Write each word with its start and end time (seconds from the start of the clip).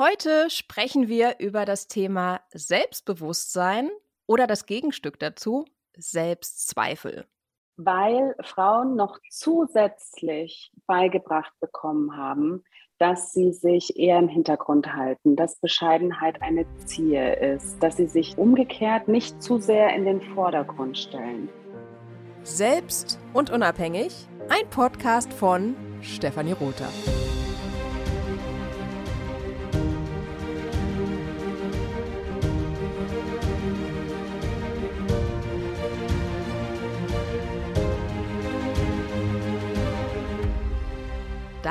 Heute 0.00 0.48
sprechen 0.48 1.08
wir 1.08 1.40
über 1.40 1.66
das 1.66 1.86
Thema 1.86 2.40
Selbstbewusstsein 2.54 3.90
oder 4.26 4.46
das 4.46 4.64
Gegenstück 4.64 5.18
dazu, 5.18 5.66
Selbstzweifel. 5.94 7.26
Weil 7.76 8.34
Frauen 8.40 8.96
noch 8.96 9.18
zusätzlich 9.28 10.72
beigebracht 10.86 11.52
bekommen 11.60 12.16
haben, 12.16 12.64
dass 12.96 13.34
sie 13.34 13.52
sich 13.52 13.98
eher 13.98 14.18
im 14.18 14.28
Hintergrund 14.28 14.94
halten, 14.94 15.36
dass 15.36 15.60
Bescheidenheit 15.60 16.40
eine 16.40 16.64
Ziel 16.86 17.20
ist, 17.20 17.82
dass 17.82 17.98
sie 17.98 18.06
sich 18.06 18.38
umgekehrt 18.38 19.06
nicht 19.06 19.42
zu 19.42 19.58
sehr 19.58 19.94
in 19.94 20.06
den 20.06 20.22
Vordergrund 20.22 20.96
stellen. 20.96 21.50
Selbst 22.42 23.18
und 23.34 23.50
unabhängig, 23.50 24.28
ein 24.48 24.66
Podcast 24.70 25.30
von 25.30 25.76
Stefanie 26.00 26.52
Rother. 26.52 26.88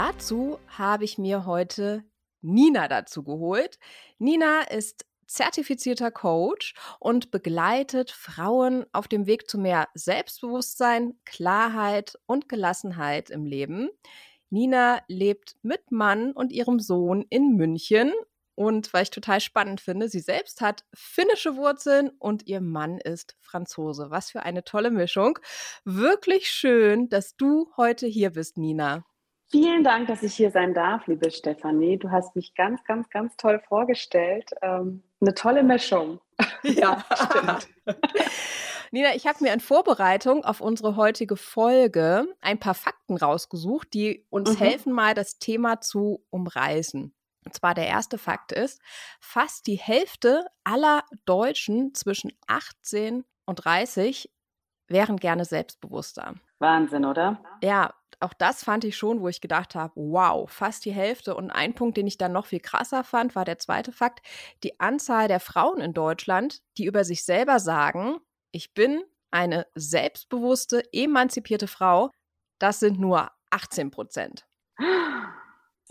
Dazu 0.02 0.60
habe 0.70 1.04
ich 1.04 1.18
mir 1.18 1.46
heute 1.46 2.06
Nina 2.40 2.88
dazu 2.88 3.22
geholt. 3.22 3.80
Nina 4.18 4.62
ist 4.62 5.06
zertifizierter 5.28 6.10
Coach 6.10 6.74
und 7.02 7.32
begleitet 7.32 8.10
Frauen 8.10 8.86
auf 8.94 9.10
dem 9.10 9.26
Weg 9.28 9.50
zu 9.50 9.58
mehr 9.58 9.90
Selbstbewusstsein, 9.96 11.20
Klarheit 11.26 12.18
und 12.28 12.48
Gelassenheit 12.48 13.30
im 13.30 13.44
Leben. 13.44 13.90
Nina 14.50 15.02
lebt 15.10 15.58
mit 15.64 15.92
Mann 15.92 16.32
und 16.32 16.54
ihrem 16.54 16.80
Sohn 16.80 17.26
in 17.30 17.58
München. 17.58 18.14
Und 18.56 18.94
was 18.94 19.02
ich 19.02 19.10
total 19.10 19.42
spannend 19.42 19.82
finde, 19.82 20.08
sie 20.08 20.22
selbst 20.22 20.62
hat 20.62 20.86
finnische 20.94 21.58
Wurzeln 21.58 22.10
und 22.20 22.48
ihr 22.48 22.62
Mann 22.62 23.00
ist 23.00 23.36
Franzose. 23.42 24.10
Was 24.10 24.32
für 24.32 24.44
eine 24.44 24.64
tolle 24.64 24.92
Mischung. 24.92 25.40
Wirklich 25.84 26.48
schön, 26.50 27.10
dass 27.10 27.36
du 27.36 27.70
heute 27.76 28.08
hier 28.08 28.30
bist, 28.30 28.58
Nina. 28.58 29.04
Vielen 29.52 29.84
Dank, 29.84 30.08
dass 30.08 30.22
ich 30.22 30.36
hier 30.36 30.52
sein 30.52 30.76
darf, 30.76 31.08
liebe 31.08 31.32
Stefanie. 31.32 31.98
Du 31.98 32.12
hast 32.12 32.36
mich 32.36 32.54
ganz, 32.54 32.84
ganz, 32.84 33.10
ganz 33.10 33.36
toll 33.36 33.60
vorgestellt. 33.68 34.52
Ähm, 34.62 35.02
eine 35.22 35.34
tolle 35.34 35.64
Mischung. 35.64 36.20
Ja, 36.64 37.06
stimmt. 37.16 37.70
Nina, 38.92 39.16
ich 39.16 39.28
habe 39.28 39.44
mir 39.44 39.54
in 39.54 39.62
Vorbereitung 39.62 40.44
auf 40.44 40.60
unsere 40.62 40.98
heutige 40.98 41.38
Folge 41.38 42.28
ein 42.42 42.60
paar 42.60 42.74
Fakten 42.74 43.16
rausgesucht, 43.16 43.94
die 43.94 44.26
uns 44.30 44.54
mhm. 44.54 44.58
helfen, 44.58 44.94
mal 44.94 45.14
das 45.14 45.40
Thema 45.40 45.80
zu 45.80 46.26
umreißen. 46.32 47.14
Und 47.46 47.54
zwar 47.54 47.74
der 47.74 47.88
erste 47.88 48.18
Fakt 48.18 48.52
ist, 48.52 48.82
fast 49.22 49.68
die 49.68 49.78
Hälfte 49.78 50.46
aller 50.64 51.04
Deutschen 51.26 51.94
zwischen 51.94 52.32
18 52.48 53.24
und 53.46 53.56
30 53.56 54.30
wären 54.88 55.18
gerne 55.18 55.46
selbstbewusster. 55.46 56.36
Wahnsinn, 56.60 57.06
oder? 57.06 57.42
Ja, 57.64 57.94
auch 58.20 58.34
das 58.34 58.64
fand 58.64 58.84
ich 58.84 58.98
schon, 58.98 59.22
wo 59.22 59.30
ich 59.30 59.40
gedacht 59.42 59.76
habe, 59.76 59.94
wow, 59.96 60.50
fast 60.50 60.84
die 60.86 60.92
Hälfte. 60.92 61.36
Und 61.36 61.52
ein 61.52 61.74
Punkt, 61.74 61.98
den 61.98 62.08
ich 62.08 62.18
dann 62.18 62.34
noch 62.34 62.48
viel 62.48 62.60
krasser 62.60 63.04
fand, 63.04 63.36
war 63.36 63.46
der 63.46 63.60
zweite 63.60 63.92
Fakt. 63.92 64.26
Die 64.64 64.80
Anzahl 64.80 65.28
der 65.28 65.40
Frauen 65.40 65.80
in 65.80 65.94
Deutschland, 65.94 66.62
die 66.78 66.86
über 66.86 67.04
sich 67.04 67.24
selber 67.24 67.60
sagen, 67.60 68.18
ich 68.52 68.74
bin 68.74 69.04
eine 69.32 69.68
selbstbewusste, 69.76 70.84
emanzipierte 70.92 71.68
Frau, 71.68 72.12
das 72.60 72.80
sind 72.80 73.00
nur 73.00 73.32
18 73.52 73.92
Prozent. 73.92 74.46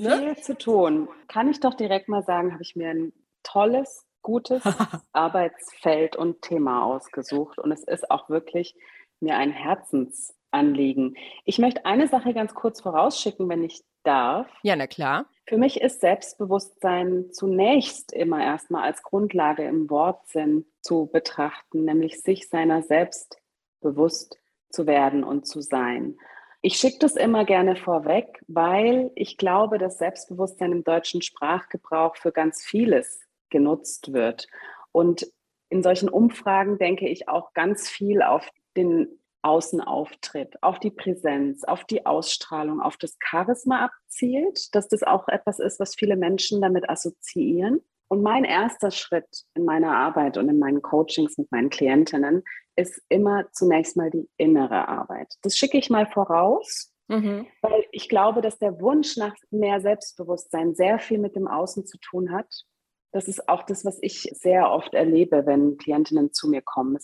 Ne? 0.00 0.16
Viel 0.16 0.36
zu 0.36 0.56
tun. 0.56 1.08
Kann 1.26 1.50
ich 1.50 1.58
doch 1.58 1.74
direkt 1.74 2.08
mal 2.08 2.22
sagen, 2.22 2.52
habe 2.52 2.62
ich 2.62 2.76
mir 2.76 2.90
ein 2.90 3.12
tolles, 3.42 4.06
gutes 4.22 4.62
Arbeitsfeld 5.12 6.14
und 6.14 6.40
Thema 6.40 6.84
ausgesucht. 6.84 7.58
Und 7.58 7.72
es 7.72 7.82
ist 7.82 8.08
auch 8.08 8.28
wirklich 8.28 8.76
mir 9.18 9.36
ein 9.36 9.50
Herzens 9.50 10.37
Anliegen. 10.50 11.16
Ich 11.44 11.58
möchte 11.58 11.84
eine 11.84 12.08
Sache 12.08 12.34
ganz 12.34 12.54
kurz 12.54 12.80
vorausschicken, 12.80 13.48
wenn 13.48 13.64
ich 13.64 13.82
darf. 14.02 14.48
Ja, 14.62 14.76
na 14.76 14.86
klar. 14.86 15.26
Für 15.46 15.58
mich 15.58 15.80
ist 15.80 16.00
Selbstbewusstsein 16.00 17.30
zunächst 17.32 18.12
immer 18.12 18.42
erstmal 18.42 18.84
als 18.84 19.02
Grundlage 19.02 19.64
im 19.64 19.90
Wortsinn 19.90 20.66
zu 20.80 21.06
betrachten, 21.12 21.84
nämlich 21.84 22.22
sich 22.22 22.48
seiner 22.48 22.82
selbst 22.82 23.38
bewusst 23.80 24.38
zu 24.70 24.86
werden 24.86 25.24
und 25.24 25.46
zu 25.46 25.60
sein. 25.60 26.16
Ich 26.60 26.76
schicke 26.76 26.98
das 27.00 27.16
immer 27.16 27.44
gerne 27.44 27.76
vorweg, 27.76 28.42
weil 28.48 29.10
ich 29.14 29.36
glaube, 29.36 29.78
dass 29.78 29.98
Selbstbewusstsein 29.98 30.72
im 30.72 30.84
deutschen 30.84 31.22
Sprachgebrauch 31.22 32.16
für 32.16 32.32
ganz 32.32 32.64
vieles 32.64 33.20
genutzt 33.48 34.12
wird. 34.12 34.48
Und 34.90 35.30
in 35.68 35.82
solchen 35.82 36.08
Umfragen 36.08 36.78
denke 36.78 37.08
ich 37.08 37.28
auch 37.28 37.54
ganz 37.54 37.88
viel 37.88 38.22
auf 38.22 38.48
den 38.76 39.20
Außenauftritt, 39.48 40.62
auf 40.62 40.78
die 40.78 40.90
Präsenz, 40.90 41.64
auf 41.64 41.84
die 41.84 42.04
Ausstrahlung, 42.04 42.82
auf 42.82 42.98
das 42.98 43.16
Charisma 43.18 43.86
abzielt, 43.86 44.74
dass 44.74 44.88
das 44.88 45.02
auch 45.02 45.26
etwas 45.28 45.58
ist, 45.58 45.80
was 45.80 45.94
viele 45.94 46.16
Menschen 46.16 46.60
damit 46.60 46.88
assoziieren. 46.90 47.80
Und 48.08 48.22
mein 48.22 48.44
erster 48.44 48.90
Schritt 48.90 49.44
in 49.54 49.64
meiner 49.64 49.96
Arbeit 49.96 50.36
und 50.36 50.48
in 50.48 50.58
meinen 50.58 50.82
Coachings 50.82 51.38
mit 51.38 51.50
meinen 51.50 51.70
Klientinnen 51.70 52.42
ist 52.76 53.00
immer 53.08 53.50
zunächst 53.52 53.96
mal 53.96 54.10
die 54.10 54.28
innere 54.36 54.86
Arbeit. 54.86 55.34
Das 55.42 55.56
schicke 55.56 55.78
ich 55.78 55.88
mal 55.88 56.06
voraus, 56.06 56.92
mhm. 57.08 57.46
weil 57.62 57.84
ich 57.90 58.08
glaube, 58.10 58.42
dass 58.42 58.58
der 58.58 58.80
Wunsch 58.80 59.16
nach 59.16 59.34
mehr 59.50 59.80
Selbstbewusstsein 59.80 60.74
sehr 60.74 60.98
viel 60.98 61.18
mit 61.18 61.36
dem 61.36 61.48
Außen 61.48 61.86
zu 61.86 61.98
tun 61.98 62.32
hat. 62.32 62.48
Das 63.12 63.28
ist 63.28 63.48
auch 63.48 63.62
das, 63.62 63.84
was 63.86 63.98
ich 64.02 64.30
sehr 64.34 64.70
oft 64.70 64.92
erlebe, 64.94 65.46
wenn 65.46 65.78
Klientinnen 65.78 66.32
zu 66.32 66.48
mir 66.48 66.62
kommen. 66.62 66.98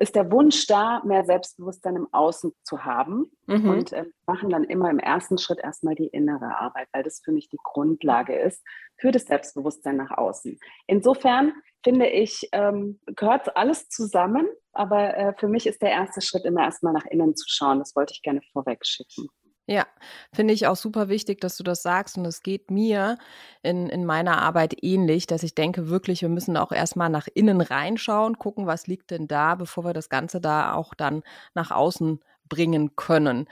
Ist 0.00 0.14
der 0.14 0.30
Wunsch 0.30 0.66
da, 0.66 1.02
mehr 1.04 1.24
Selbstbewusstsein 1.24 1.96
im 1.96 2.08
Außen 2.12 2.52
zu 2.62 2.84
haben 2.84 3.30
mhm. 3.46 3.70
und 3.70 3.92
äh, 3.92 4.04
machen 4.26 4.50
dann 4.50 4.64
immer 4.64 4.90
im 4.90 4.98
ersten 4.98 5.38
Schritt 5.38 5.58
erstmal 5.58 5.94
die 5.94 6.08
innere 6.08 6.58
Arbeit, 6.58 6.88
weil 6.92 7.02
das 7.02 7.20
für 7.24 7.32
mich 7.32 7.48
die 7.48 7.58
Grundlage 7.62 8.38
ist 8.38 8.62
für 8.98 9.10
das 9.10 9.24
Selbstbewusstsein 9.24 9.96
nach 9.96 10.10
außen. 10.10 10.58
Insofern 10.86 11.52
finde 11.84 12.08
ich, 12.08 12.48
ähm, 12.52 13.00
gehört 13.06 13.56
alles 13.56 13.88
zusammen, 13.88 14.48
aber 14.72 15.16
äh, 15.16 15.34
für 15.38 15.48
mich 15.48 15.66
ist 15.66 15.82
der 15.82 15.90
erste 15.90 16.20
Schritt 16.20 16.44
immer 16.44 16.62
erstmal 16.62 16.92
nach 16.92 17.06
innen 17.06 17.36
zu 17.36 17.46
schauen. 17.48 17.78
Das 17.78 17.94
wollte 17.94 18.12
ich 18.14 18.22
gerne 18.22 18.40
vorweg 18.52 18.84
schicken. 18.84 19.28
Ja, 19.70 19.86
finde 20.32 20.54
ich 20.54 20.66
auch 20.66 20.76
super 20.76 21.10
wichtig, 21.10 21.42
dass 21.42 21.58
du 21.58 21.62
das 21.62 21.82
sagst. 21.82 22.16
Und 22.16 22.24
es 22.24 22.42
geht 22.42 22.70
mir 22.70 23.18
in, 23.62 23.90
in 23.90 24.06
meiner 24.06 24.40
Arbeit 24.40 24.82
ähnlich, 24.82 25.26
dass 25.26 25.42
ich 25.42 25.54
denke 25.54 25.90
wirklich, 25.90 26.22
wir 26.22 26.30
müssen 26.30 26.56
auch 26.56 26.72
erstmal 26.72 27.10
nach 27.10 27.28
innen 27.34 27.60
reinschauen, 27.60 28.38
gucken, 28.38 28.66
was 28.66 28.86
liegt 28.86 29.10
denn 29.10 29.28
da, 29.28 29.56
bevor 29.56 29.84
wir 29.84 29.92
das 29.92 30.08
Ganze 30.08 30.40
da 30.40 30.72
auch 30.72 30.94
dann 30.94 31.22
nach 31.54 31.70
außen 31.70 32.20
bringen 32.48 32.96
können. 32.96 33.46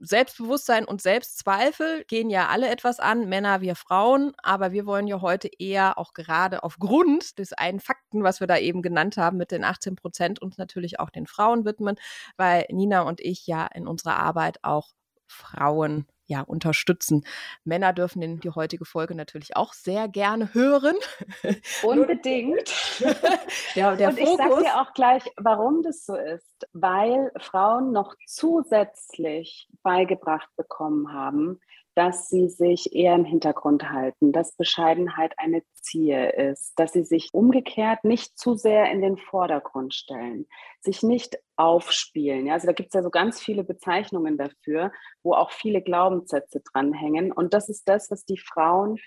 Selbstbewusstsein 0.00 0.84
und 0.84 1.00
Selbstzweifel 1.00 2.04
gehen 2.08 2.28
ja 2.28 2.48
alle 2.48 2.68
etwas 2.68 3.00
an, 3.00 3.26
Männer 3.30 3.62
wie 3.62 3.74
Frauen, 3.74 4.32
aber 4.42 4.72
wir 4.72 4.84
wollen 4.84 5.06
ja 5.06 5.22
heute 5.22 5.48
eher 5.58 5.96
auch 5.96 6.12
gerade 6.12 6.62
aufgrund 6.62 7.38
des 7.38 7.54
einen 7.54 7.80
Fakten, 7.80 8.22
was 8.22 8.40
wir 8.40 8.46
da 8.46 8.58
eben 8.58 8.82
genannt 8.82 9.16
haben, 9.16 9.38
mit 9.38 9.50
den 9.50 9.64
18 9.64 9.96
Prozent 9.96 10.42
uns 10.42 10.58
natürlich 10.58 11.00
auch 11.00 11.08
den 11.08 11.26
Frauen 11.26 11.64
widmen, 11.64 11.96
weil 12.36 12.66
Nina 12.70 13.02
und 13.02 13.20
ich 13.22 13.46
ja 13.46 13.66
in 13.66 13.86
unserer 13.86 14.16
Arbeit 14.16 14.58
auch 14.62 14.90
Frauen 15.34 16.06
ja 16.26 16.40
unterstützen. 16.40 17.24
Männer 17.64 17.92
dürfen 17.92 18.40
die 18.40 18.50
heutige 18.50 18.84
Folge 18.84 19.14
natürlich 19.14 19.56
auch 19.56 19.72
sehr 19.72 20.08
gerne 20.08 20.54
hören. 20.54 20.96
Unbedingt. 21.82 22.72
der, 23.74 23.96
der 23.96 24.08
Und 24.08 24.18
ich 24.18 24.28
sage 24.36 24.62
dir 24.62 24.80
auch 24.80 24.94
gleich, 24.94 25.22
warum 25.36 25.82
das 25.82 26.06
so 26.06 26.16
ist. 26.16 26.66
Weil 26.72 27.30
Frauen 27.38 27.92
noch 27.92 28.14
zusätzlich 28.26 29.68
beigebracht 29.82 30.48
bekommen 30.56 31.12
haben, 31.12 31.60
dass 31.94 32.28
sie 32.28 32.48
sich 32.48 32.94
eher 32.94 33.14
im 33.14 33.24
Hintergrund 33.24 33.90
halten, 33.90 34.32
dass 34.32 34.56
Bescheidenheit 34.56 35.32
eine 35.36 35.62
Ziel 35.74 36.32
ist, 36.36 36.72
dass 36.76 36.92
sie 36.92 37.04
sich 37.04 37.28
umgekehrt 37.32 38.04
nicht 38.04 38.36
zu 38.38 38.54
sehr 38.54 38.90
in 38.90 39.00
den 39.00 39.16
Vordergrund 39.16 39.94
stellen, 39.94 40.46
sich 40.80 41.02
nicht 41.02 41.38
aufspielen. 41.56 42.46
Ja, 42.46 42.54
also 42.54 42.66
da 42.66 42.72
gibt 42.72 42.88
es 42.88 42.94
ja 42.94 43.02
so 43.02 43.10
ganz 43.10 43.40
viele 43.40 43.62
Bezeichnungen 43.62 44.36
dafür, 44.36 44.92
wo 45.22 45.34
auch 45.34 45.52
viele 45.52 45.82
Glaubenssätze 45.82 46.60
dranhängen. 46.72 47.30
Und 47.30 47.54
das 47.54 47.68
ist 47.68 47.88
das, 47.88 48.10
was 48.10 48.24
die 48.24 48.38
Frauen 48.38 48.98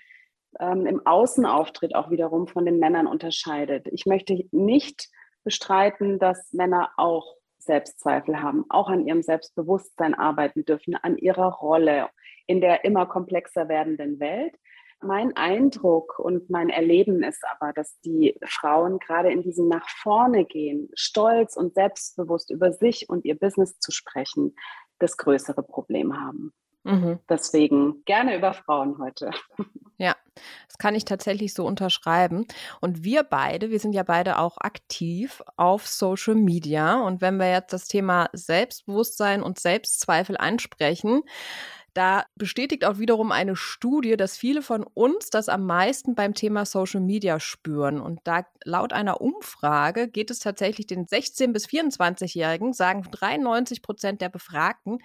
ähm, 0.58 0.86
im 0.86 1.06
Außenauftritt 1.06 1.94
auch 1.94 2.10
wiederum 2.10 2.48
von 2.48 2.64
den 2.64 2.78
Männern 2.78 3.06
unterscheidet. 3.06 3.86
Ich 3.92 4.06
möchte 4.06 4.46
nicht 4.50 5.08
bestreiten, 5.44 6.18
dass 6.18 6.52
Männer 6.52 6.90
auch 6.96 7.36
Selbstzweifel 7.58 8.40
haben, 8.40 8.64
auch 8.70 8.88
an 8.88 9.06
ihrem 9.06 9.22
Selbstbewusstsein 9.22 10.14
arbeiten 10.14 10.64
dürfen, 10.64 10.94
an 10.94 11.18
ihrer 11.18 11.52
Rolle 11.52 12.08
in 12.48 12.60
der 12.60 12.84
immer 12.84 13.06
komplexer 13.06 13.68
werdenden 13.68 14.18
Welt. 14.18 14.56
Mein 15.00 15.36
Eindruck 15.36 16.18
und 16.18 16.50
mein 16.50 16.70
Erleben 16.70 17.22
ist 17.22 17.44
aber, 17.48 17.72
dass 17.72 18.00
die 18.00 18.36
Frauen 18.44 18.98
gerade 18.98 19.30
in 19.30 19.42
diesem 19.42 19.68
nach 19.68 19.88
vorne 19.88 20.44
gehen, 20.44 20.88
stolz 20.94 21.56
und 21.56 21.74
selbstbewusst 21.74 22.50
über 22.50 22.72
sich 22.72 23.08
und 23.08 23.24
ihr 23.24 23.38
Business 23.38 23.78
zu 23.78 23.92
sprechen, 23.92 24.56
das 24.98 25.16
größere 25.16 25.62
Problem 25.62 26.20
haben. 26.20 26.52
Mhm. 26.84 27.18
Deswegen 27.28 28.02
gerne 28.06 28.36
über 28.36 28.54
Frauen 28.54 28.98
heute. 28.98 29.30
Ja, 30.00 30.14
Das 30.68 30.78
kann 30.78 30.94
ich 30.94 31.04
tatsächlich 31.04 31.54
so 31.54 31.66
unterschreiben. 31.66 32.46
Und 32.80 33.02
wir 33.02 33.24
beide, 33.24 33.70
wir 33.70 33.80
sind 33.80 33.94
ja 33.94 34.04
beide 34.04 34.38
auch 34.38 34.56
aktiv 34.58 35.42
auf 35.56 35.88
Social 35.88 36.36
Media. 36.36 37.00
Und 37.00 37.20
wenn 37.20 37.38
wir 37.38 37.50
jetzt 37.50 37.72
das 37.72 37.88
Thema 37.88 38.28
Selbstbewusstsein 38.32 39.42
und 39.42 39.58
Selbstzweifel 39.58 40.36
ansprechen, 40.36 41.22
da 41.98 42.26
bestätigt 42.36 42.84
auch 42.84 42.98
wiederum 42.98 43.32
eine 43.32 43.56
Studie, 43.56 44.16
dass 44.16 44.36
viele 44.36 44.62
von 44.62 44.84
uns 44.84 45.30
das 45.30 45.48
am 45.48 45.66
meisten 45.66 46.14
beim 46.14 46.32
Thema 46.32 46.64
Social 46.64 47.00
Media 47.00 47.40
spüren. 47.40 48.00
Und 48.00 48.20
da 48.22 48.46
laut 48.62 48.92
einer 48.92 49.20
Umfrage 49.20 50.06
geht 50.06 50.30
es 50.30 50.38
tatsächlich 50.38 50.86
den 50.86 51.06
16- 51.06 51.52
bis 51.52 51.66
24-Jährigen, 51.66 52.72
sagen 52.72 53.04
93 53.10 53.82
Prozent 53.82 54.20
der 54.20 54.28
Befragten, 54.28 54.98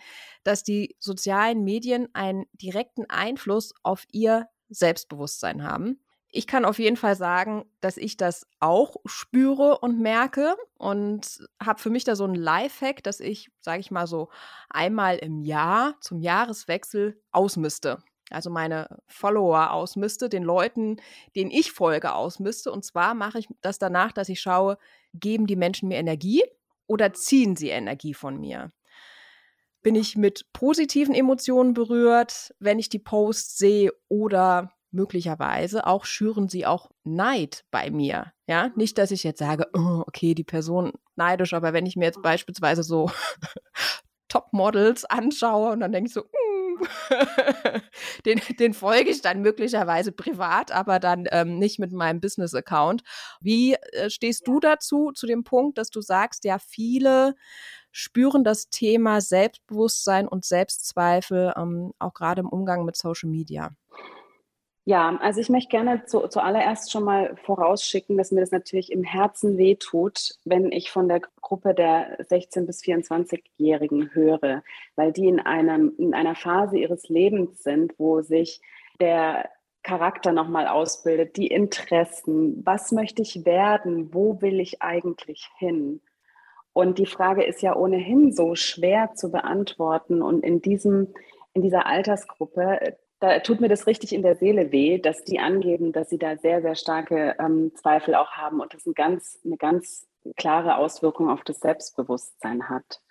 dass 0.43 0.61
die 0.61 0.95
sozialen 0.99 1.63
Medien 1.63 2.09
einen 2.13 2.45
direkten 2.53 3.09
Einfluss 3.09 3.73
auf 3.81 4.05
ihr 4.11 4.47
Selbstbewusstsein 4.69 5.63
haben. 5.63 5.99
Ich 6.35 6.47
kann 6.47 6.65
auf 6.65 6.79
jeden 6.79 6.97
Fall 6.97 7.15
sagen, 7.15 7.63
dass 7.79 7.95
ich 7.95 8.17
das 8.17 8.47
auch 8.59 8.95
spüre 9.05 9.77
und 9.77 9.99
merke 9.99 10.55
und 10.79 11.47
habe 11.63 11.79
für 11.79 11.91
mich 11.91 12.05
da 12.05 12.15
so 12.15 12.25
ein 12.25 12.33
Lifehack, 12.33 13.03
dass 13.03 13.19
ich, 13.19 13.51
sage 13.61 13.81
ich 13.81 13.91
mal 13.91 14.07
so, 14.07 14.29
einmal 14.67 15.17
im 15.17 15.43
Jahr 15.43 15.95
zum 16.01 16.19
Jahreswechsel 16.19 17.21
ausmiste. 17.31 17.99
Also 18.31 18.49
meine 18.49 18.87
Follower 19.05 19.69
ausmiste, 19.73 20.27
den 20.27 20.41
Leuten, 20.41 20.97
denen 21.35 21.51
ich 21.51 21.71
folge, 21.71 22.15
ausmiste. 22.15 22.71
Und 22.71 22.83
zwar 22.83 23.13
mache 23.13 23.37
ich 23.37 23.47
das 23.61 23.77
danach, 23.77 24.11
dass 24.11 24.27
ich 24.27 24.41
schaue, 24.41 24.79
geben 25.13 25.45
die 25.45 25.55
Menschen 25.55 25.87
mir 25.87 25.97
Energie 25.97 26.41
oder 26.87 27.13
ziehen 27.13 27.55
sie 27.55 27.69
Energie 27.69 28.15
von 28.15 28.39
mir? 28.39 28.71
Bin 29.83 29.93
ich 29.93 30.15
mit 30.15 30.51
positiven 30.51 31.13
Emotionen 31.13 31.75
berührt, 31.75 32.55
wenn 32.57 32.79
ich 32.79 32.89
die 32.89 32.97
Posts 32.97 33.55
sehe 33.55 33.93
oder 34.07 34.73
möglicherweise 34.93 35.87
auch 35.87 36.05
schüren 36.05 36.47
sie 36.47 36.65
auch 36.65 36.91
Neid 37.03 37.65
bei 37.71 37.89
mir. 37.89 38.31
Ja, 38.47 38.71
nicht, 38.75 38.97
dass 38.97 39.11
ich 39.11 39.23
jetzt 39.23 39.39
sage, 39.39 39.67
oh, 39.73 40.03
okay, 40.07 40.35
die 40.35 40.43
Person 40.43 40.93
neidisch, 41.15 41.53
aber 41.53 41.73
wenn 41.73 41.85
ich 41.85 41.95
mir 41.95 42.05
jetzt 42.05 42.21
beispielsweise 42.21 42.83
so 42.83 43.09
Topmodels 44.27 45.05
anschaue 45.05 45.71
und 45.71 45.79
dann 45.79 45.91
denke 45.91 46.07
ich 46.07 46.13
so, 46.13 46.21
mm, 46.21 46.87
den, 48.25 48.41
den 48.59 48.73
folge 48.73 49.09
ich 49.09 49.21
dann 49.21 49.41
möglicherweise 49.41 50.11
privat, 50.11 50.71
aber 50.71 50.99
dann 50.99 51.25
ähm, 51.31 51.59
nicht 51.59 51.79
mit 51.79 51.91
meinem 51.91 52.19
Business-Account. 52.19 53.03
Wie 53.41 53.73
äh, 53.73 54.09
stehst 54.09 54.47
du 54.47 54.59
dazu, 54.59 55.11
zu 55.13 55.27
dem 55.27 55.43
Punkt, 55.43 55.77
dass 55.77 55.89
du 55.89 56.01
sagst, 56.01 56.45
ja, 56.45 56.57
viele 56.59 57.35
spüren 57.91 58.43
das 58.43 58.69
Thema 58.69 59.21
Selbstbewusstsein 59.21 60.27
und 60.27 60.45
Selbstzweifel 60.45 61.53
ähm, 61.55 61.93
auch 61.99 62.13
gerade 62.13 62.41
im 62.41 62.49
Umgang 62.49 62.85
mit 62.85 62.97
Social 62.97 63.29
Media? 63.29 63.71
Ja, 64.85 65.17
also 65.21 65.39
ich 65.39 65.49
möchte 65.49 65.69
gerne 65.69 66.03
zu, 66.05 66.27
zuallererst 66.27 66.91
schon 66.91 67.05
mal 67.05 67.37
vorausschicken, 67.37 68.17
dass 68.17 68.31
mir 68.31 68.41
das 68.41 68.51
natürlich 68.51 68.91
im 68.91 69.03
Herzen 69.03 69.57
wehtut, 69.57 70.31
wenn 70.43 70.73
ich 70.73 70.91
von 70.91 71.07
der 71.07 71.21
Gruppe 71.39 71.73
der 71.73 72.19
16- 72.27 72.65
bis 72.65 72.81
24-Jährigen 72.81 74.13
höre, 74.13 74.61
weil 74.97 75.13
die 75.13 75.27
in, 75.27 75.39
einem, 75.39 75.93
in 75.97 76.13
einer 76.13 76.35
Phase 76.35 76.77
ihres 76.77 77.07
Lebens 77.07 77.63
sind, 77.63 77.93
wo 77.97 78.21
sich 78.21 78.59
der 78.99 79.49
Charakter 79.83 80.33
nochmal 80.33 80.67
ausbildet, 80.67 81.37
die 81.37 81.47
Interessen, 81.47 82.61
was 82.65 82.91
möchte 82.91 83.21
ich 83.21 83.45
werden, 83.45 84.13
wo 84.13 84.41
will 84.41 84.59
ich 84.59 84.81
eigentlich 84.81 85.49
hin? 85.59 86.01
Und 86.73 86.97
die 86.97 87.05
Frage 87.05 87.43
ist 87.43 87.61
ja 87.61 87.75
ohnehin 87.75 88.33
so 88.33 88.55
schwer 88.55 89.13
zu 89.13 89.31
beantworten. 89.31 90.21
Und 90.21 90.43
in, 90.43 90.61
diesem, 90.61 91.13
in 91.53 91.61
dieser 91.61 91.85
Altersgruppe 91.85 92.97
da 93.23 93.39
tut 93.39 93.61
mir 93.61 93.69
das 93.69 93.87
richtig 93.87 94.11
in 94.11 94.21
der 94.21 94.35
Seele 94.35 94.73
weh, 94.73 94.99
dass 94.99 95.23
die 95.23 95.39
angeben, 95.39 95.93
dass 95.93 96.09
sie 96.09 96.17
da 96.17 96.35
sehr, 96.35 96.61
sehr 96.61 96.75
starke 96.75 97.37
ähm, 97.39 97.71
Zweifel 97.73 98.15
auch 98.15 98.31
haben 98.31 98.59
und 98.59 98.73
das 98.73 98.85
ein 98.85 98.93
ganz, 98.93 99.39
eine 99.45 99.55
ganz 99.55 100.05
klare 100.35 100.75
Auswirkung 100.75 101.29
auf 101.29 101.41
das 101.45 101.61
Selbstbewusstsein 101.61 102.67
hat. 102.67 103.01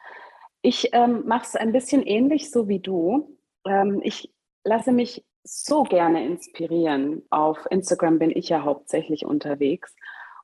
Ich 0.60 0.90
ähm, 0.92 1.22
mache 1.26 1.46
es 1.46 1.56
ein 1.56 1.72
bisschen 1.72 2.02
ähnlich, 2.02 2.50
so 2.50 2.68
wie 2.68 2.78
du. 2.78 3.38
Ähm, 3.66 4.02
ich 4.04 4.30
lasse 4.64 4.92
mich 4.92 5.24
so 5.44 5.82
gerne 5.82 6.26
inspirieren. 6.26 7.22
Auf 7.30 7.66
Instagram 7.70 8.18
bin 8.18 8.32
ich 8.36 8.50
ja 8.50 8.64
hauptsächlich 8.64 9.24
unterwegs 9.24 9.96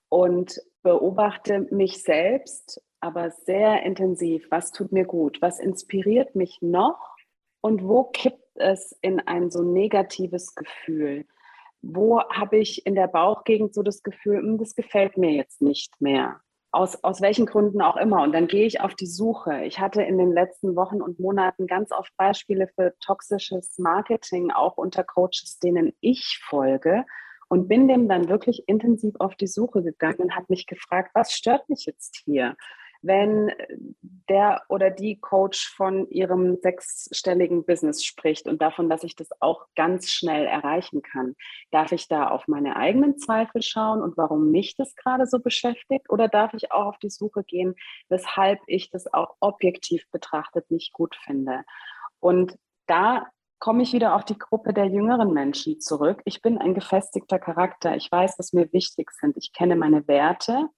und 0.09 0.63
beobachte 0.83 1.69
mich 1.71 2.03
selbst, 2.03 2.83
aber 3.01 3.33
sehr 3.33 3.83
intensiv. 3.83 4.47
Was 4.51 4.73
tut 4.73 4.93
mir 4.93 5.05
gut? 5.05 5.43
Was 5.43 5.61
inspiriert 5.61 6.35
mich 6.35 6.63
noch? 6.63 7.19
Und 7.61 7.87
wo 7.87 8.05
kippt 8.05 8.48
es 8.61 8.97
in 9.03 9.21
ein 9.21 9.51
so 9.51 9.63
negatives 9.63 10.55
Gefühl? 10.55 11.27
Wo 11.83 12.21
habe 12.23 12.59
ich 12.59 12.85
in 12.87 12.95
der 12.95 13.07
Bauchgegend 13.07 13.75
so 13.75 13.83
das 13.83 14.03
Gefühl, 14.03 14.39
hm, 14.39 14.59
das 14.59 14.75
gefällt 14.75 15.17
mir 15.17 15.33
jetzt 15.33 15.63
nicht 15.63 16.01
mehr? 16.01 16.41
Aus, 16.71 17.03
aus 17.03 17.23
welchen 17.23 17.47
Gründen 17.47 17.81
auch 17.81 17.97
immer. 17.97 18.23
Und 18.23 18.33
dann 18.33 18.47
gehe 18.47 18.67
ich 18.67 18.81
auf 18.81 18.95
die 18.95 19.07
Suche. 19.07 19.65
Ich 19.65 19.81
hatte 19.81 20.03
in 20.03 20.19
den 20.19 20.33
letzten 20.33 20.77
Wochen 20.77 21.01
und 21.01 21.19
Monaten 21.19 21.67
ganz 21.67 21.93
oft 21.93 22.15
Beispiele 22.17 22.69
für 22.75 22.95
toxisches 23.01 23.79
Marketing, 23.79 24.51
auch 24.51 24.77
unter 24.77 25.03
Coaches, 25.03 25.59
denen 25.63 25.95
ich 26.01 26.39
folge. 26.45 27.07
Und 27.49 27.69
bin 27.69 27.89
dem 27.89 28.09
dann 28.09 28.29
wirklich 28.29 28.69
intensiv 28.69 29.15
auf 29.19 29.35
die 29.35 29.47
Suche 29.47 29.83
gegangen 29.83 30.19
und 30.19 30.37
habe 30.37 30.47
mich 30.51 30.67
gefragt, 30.67 31.13
was 31.15 31.33
stört 31.33 31.67
mich 31.71 31.87
jetzt 31.87 32.21
hier? 32.27 32.55
Wenn 33.03 33.53
der 34.29 34.63
oder 34.69 34.91
die 34.91 35.19
Coach 35.21 35.69
von 35.75 36.09
ihrem 36.11 36.59
sechsstelligen 36.61 37.65
Business 37.65 38.05
spricht 38.05 38.47
und 38.47 38.61
davon, 38.61 38.91
dass 38.91 39.05
ich 39.05 39.17
das 39.17 39.29
auch 39.41 39.67
ganz 39.75 40.11
schnell 40.11 40.47
erreichen 40.47 41.03
kann. 41.03 41.35
Darf 41.71 41.93
ich 41.93 42.09
da 42.09 42.29
auf 42.29 42.47
meine 42.49 42.77
eigenen 42.77 43.19
Zweifel 43.19 43.63
schauen 43.63 44.03
und 44.03 44.17
warum 44.17 44.51
mich 44.51 44.77
das 44.77 44.95
gerade 44.97 45.27
so 45.27 45.39
beschäftigt? 45.39 46.11
Oder 46.11 46.29
darf 46.29 46.55
ich 46.55 46.73
auch 46.73 46.87
auf 46.87 46.99
die 46.99 47.11
Suche 47.11 47.45
gehen, 47.45 47.75
weshalb 48.09 48.61
ich 48.67 48.91
das 48.91 49.13
auch 49.13 49.37
objektiv 49.41 50.05
betrachtet 50.11 50.71
nicht 50.71 50.93
gut 50.93 51.17
finde? 51.25 51.63
Und 52.21 52.59
da 52.87 53.27
komme 53.61 53.83
ich 53.83 53.93
wieder 53.93 54.15
auf 54.15 54.25
die 54.25 54.39
Gruppe 54.39 54.73
der 54.73 54.87
jüngeren 54.87 55.33
Menschen 55.33 55.81
zurück. 55.81 56.23
Ich 56.25 56.43
bin 56.43 56.59
ein 56.59 56.75
gefestigter 56.75 57.39
Charakter. 57.39 57.97
Ich 57.97 58.11
weiß, 58.11 58.39
was 58.39 58.53
mir 58.53 58.73
wichtig 58.73 59.11
sind. 59.13 59.37
Ich 59.37 59.53
kenne 59.53 59.77
meine 59.77 60.07
Werte 60.07 60.69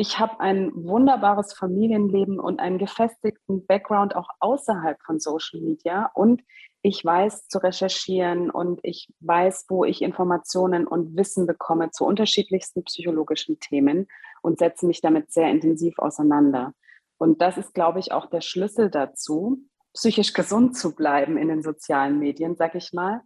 ich 0.00 0.20
habe 0.20 0.38
ein 0.38 0.70
wunderbares 0.74 1.52
Familienleben 1.54 2.38
und 2.38 2.60
einen 2.60 2.78
gefestigten 2.78 3.66
Background 3.66 4.14
auch 4.14 4.28
außerhalb 4.38 5.02
von 5.02 5.18
Social 5.18 5.60
Media 5.60 6.08
und 6.14 6.42
ich 6.82 7.04
weiß 7.04 7.48
zu 7.48 7.58
recherchieren 7.58 8.48
und 8.48 8.78
ich 8.84 9.12
weiß, 9.18 9.66
wo 9.68 9.84
ich 9.84 10.00
Informationen 10.02 10.86
und 10.86 11.16
Wissen 11.16 11.48
bekomme 11.48 11.90
zu 11.90 12.04
unterschiedlichsten 12.04 12.84
psychologischen 12.84 13.58
Themen 13.58 14.06
und 14.40 14.60
setze 14.60 14.86
mich 14.86 15.00
damit 15.00 15.32
sehr 15.32 15.50
intensiv 15.50 15.98
auseinander. 15.98 16.74
Und 17.16 17.42
das 17.42 17.58
ist, 17.58 17.74
glaube 17.74 17.98
ich, 17.98 18.12
auch 18.12 18.26
der 18.26 18.40
Schlüssel 18.40 18.90
dazu, 18.90 19.58
psychisch 19.94 20.32
gesund 20.32 20.76
zu 20.76 20.94
bleiben 20.94 21.36
in 21.36 21.48
den 21.48 21.64
sozialen 21.64 22.20
Medien, 22.20 22.54
sag 22.54 22.76
ich 22.76 22.92
mal. 22.92 23.22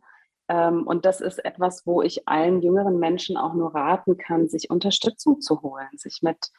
Ähm, 0.52 0.86
und 0.86 1.06
das 1.06 1.22
ist 1.22 1.42
etwas, 1.42 1.86
wo 1.86 2.02
ich 2.02 2.28
allen 2.28 2.60
jüngeren 2.60 2.98
Menschen 2.98 3.38
auch 3.38 3.54
nur 3.54 3.74
raten 3.74 4.18
kann, 4.18 4.48
sich 4.48 4.68
Unterstützung 4.68 5.40
zu 5.40 5.62
holen, 5.62 5.88
sich 5.96 6.18
mit 6.20 6.50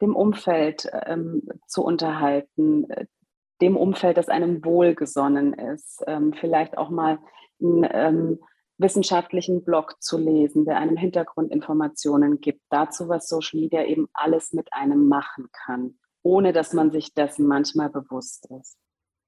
dem 0.00 0.16
Umfeld 0.16 0.88
ähm, 1.04 1.42
zu 1.66 1.84
unterhalten, 1.84 2.88
äh, 2.90 3.06
dem 3.60 3.76
Umfeld, 3.76 4.16
das 4.16 4.30
einem 4.30 4.64
wohlgesonnen 4.64 5.52
ist, 5.52 6.02
ähm, 6.06 6.32
vielleicht 6.32 6.78
auch 6.78 6.88
mal 6.88 7.18
einen 7.60 7.86
ähm, 7.92 8.38
wissenschaftlichen 8.78 9.62
Blog 9.64 9.96
zu 10.00 10.16
lesen, 10.16 10.64
der 10.64 10.78
einem 10.78 10.96
Hintergrundinformationen 10.96 12.40
gibt, 12.40 12.62
dazu, 12.70 13.08
was 13.08 13.28
Social 13.28 13.60
Media 13.60 13.84
eben 13.84 14.08
alles 14.14 14.54
mit 14.54 14.72
einem 14.72 15.08
machen 15.08 15.48
kann, 15.52 15.98
ohne 16.22 16.54
dass 16.54 16.72
man 16.72 16.90
sich 16.90 17.12
dessen 17.12 17.46
manchmal 17.46 17.90
bewusst 17.90 18.48
ist. 18.58 18.78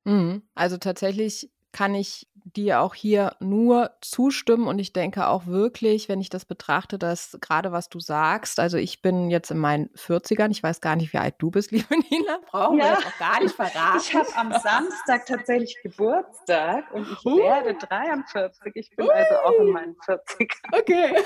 Mhm. 0.04 0.48
Also 0.54 0.78
tatsächlich 0.78 1.50
kann 1.74 1.94
ich 1.94 2.28
dir 2.44 2.80
auch 2.80 2.94
hier 2.94 3.34
nur 3.40 3.90
zustimmen 4.00 4.68
und 4.68 4.78
ich 4.78 4.92
denke 4.92 5.28
auch 5.28 5.46
wirklich, 5.46 6.08
wenn 6.08 6.20
ich 6.20 6.28
das 6.28 6.44
betrachte, 6.44 6.98
dass 6.98 7.38
gerade 7.40 7.72
was 7.72 7.88
du 7.88 8.00
sagst, 8.00 8.60
also 8.60 8.76
ich 8.76 9.00
bin 9.00 9.30
jetzt 9.30 9.50
in 9.50 9.58
meinen 9.58 9.88
40ern, 9.96 10.50
ich 10.50 10.62
weiß 10.62 10.82
gar 10.82 10.94
nicht, 10.94 11.12
wie 11.14 11.18
alt 11.18 11.36
du 11.38 11.50
bist, 11.50 11.70
liebe 11.72 11.94
Nina, 12.10 12.38
brauchen 12.50 12.78
ja. 12.78 12.84
wir 12.84 12.90
das 12.96 13.06
auch 13.06 13.18
gar 13.18 13.42
nicht 13.42 13.54
verraten. 13.54 13.98
Ich 13.98 14.14
habe 14.14 14.36
am 14.36 14.52
Samstag 14.52 15.26
tatsächlich 15.26 15.76
Geburtstag 15.82 16.92
und 16.92 17.10
ich 17.10 17.24
uh. 17.24 17.38
werde 17.38 17.74
43, 17.74 18.72
ich 18.76 18.90
bin 18.94 19.06
uh. 19.06 19.10
also 19.10 19.34
auch 19.36 19.60
in 19.60 19.72
meinen 19.72 19.96
40ern. 20.06 20.78
Okay. 20.78 21.16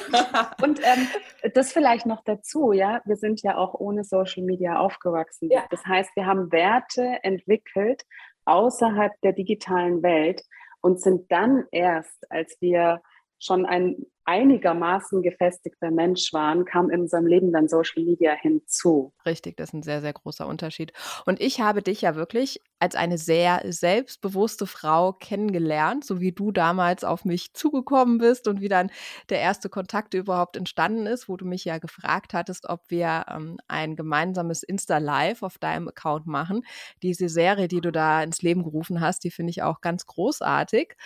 und 0.63 0.81
ähm, 0.85 1.09
das 1.53 1.73
vielleicht 1.73 2.07
noch 2.07 2.23
dazu, 2.25 2.73
ja, 2.73 3.01
wir 3.05 3.17
sind 3.17 3.43
ja 3.43 3.57
auch 3.57 3.75
ohne 3.75 4.05
Social 4.05 4.45
Media 4.45 4.79
aufgewachsen. 4.79 5.51
Ja. 5.51 5.65
Das 5.71 5.85
heißt, 5.85 6.11
wir 6.15 6.27
haben 6.27 6.53
Werte 6.53 7.19
entwickelt, 7.23 8.05
außerhalb 8.49 9.13
der 9.23 9.33
digitalen 9.33 10.03
Welt 10.03 10.43
und 10.81 11.01
sind 11.01 11.31
dann 11.31 11.65
erst, 11.71 12.31
als 12.31 12.57
wir 12.61 13.03
schon 13.39 13.67
ein 13.67 14.07
einigermaßen 14.29 15.23
gefestigter 15.23 15.91
Mensch 15.91 16.35
waren, 16.35 16.67
kam 16.67 16.91
in 16.91 17.01
unserem 17.01 17.27
Leben 17.27 17.51
dann 17.51 17.67
Social 17.67 18.05
Media 18.05 18.35
hinzu. 18.35 19.15
Richtig, 19.25 19.57
das 19.57 19.71
ist 19.71 19.75
ein 19.75 19.83
sehr, 19.83 20.03
sehr 20.03 20.13
großer 20.13 20.47
Unterschied. 20.47 20.93
Und 21.25 21.41
ich 21.41 21.63
habe 21.63 21.83
dich 21.83 22.03
ja 22.03 22.15
wirklich 22.15 22.61
als 22.79 22.95
eine 22.95 23.17
sehr 23.17 23.63
selbstbewusste 23.65 24.67
Frau 24.67 25.15
kennengelernt, 25.15 26.05
so 26.05 26.21
wie 26.21 26.33
du 26.33 26.53
damals 26.53 27.05
auf 27.05 27.25
mich 27.25 27.55
zugekommen 27.55 28.19
bist 28.19 28.49
und 28.49 28.61
wie 28.61 28.69
dann 28.69 28.91
der 29.31 29.41
erste 29.41 29.71
Kontakt 29.71 30.13
überhaupt 30.13 30.59
entstanden 30.59 31.07
ist, 31.07 31.31
wo 31.31 31.39
du 31.39 31.47
mich 31.47 31.65
ja 31.65 31.79
gefragt 31.79 32.35
hattest, 32.35 32.69
ob 32.69 32.83
wir 32.89 33.25
ähm, 33.31 33.57
ein 33.67 33.97
gemeinsames 33.97 34.63
Insta-Live 34.63 35.43
auf 35.43 35.57
deinem 35.57 35.89
Account 35.89 36.27
machen. 36.27 36.67
Diese 37.03 37.31
Serie, 37.31 37.67
die 37.67 37.81
du 37.81 37.91
da 37.91 38.23
ins 38.23 38.43
Leben 38.43 38.63
gerufen 38.63 39.01
hast, 39.01 39.25
die 39.25 39.31
finde 39.31 39.53
ich 39.53 39.63
auch 39.63 39.81
ganz 39.81 40.05
großartig. 40.05 40.97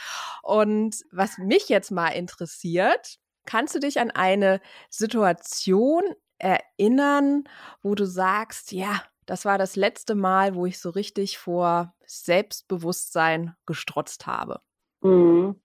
Und 0.43 0.97
was 1.13 1.39
mich 1.39 1.69
jetzt 1.69 1.93
mal 1.93 2.09
interessiert, 2.09 3.12
Kannst 3.45 3.75
du 3.75 3.79
dich 3.79 4.01
an 4.01 4.11
eine 4.11 4.61
Situation 4.91 6.03
erinnern, 6.39 7.45
wo 7.83 7.95
du 7.95 8.05
sagst, 8.07 8.73
ja, 8.73 9.03
das 9.27 9.45
war 9.45 9.59
das 9.59 9.77
letzte 9.77 10.15
Mal, 10.15 10.55
wo 10.55 10.67
ich 10.67 10.81
so 10.81 10.91
richtig 10.91 11.39
vor 11.39 11.95
Selbstbewusstsein 12.07 13.55
gestrotzt 13.67 14.27
habe? 14.27 14.61
Mhm. 15.01 15.61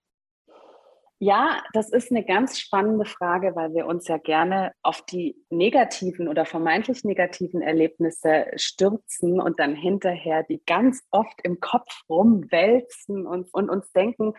Ja, 1.20 1.64
das 1.74 1.90
ist 1.90 2.12
eine 2.12 2.24
ganz 2.24 2.60
spannende 2.60 3.06
Frage, 3.06 3.56
weil 3.56 3.74
wir 3.74 3.88
uns 3.88 4.08
ja 4.08 4.18
gerne 4.18 4.72
auf 4.84 5.02
die 5.02 5.36
negativen 5.50 6.28
oder 6.28 6.46
vermeintlich 6.46 7.04
negativen 7.04 7.64
Erlebnisse 7.64 8.46
stürzen 8.56 9.42
und 9.42 9.60
dann 9.60 9.76
hinterher 9.76 10.44
die 10.44 10.62
ganz 10.68 11.04
oft 11.10 11.42
im 11.42 11.60
Kopf 11.60 12.04
rumwälzen 12.08 13.26
und, 13.26 13.52
und 13.52 13.72
uns 13.72 13.92
denken, 13.94 14.34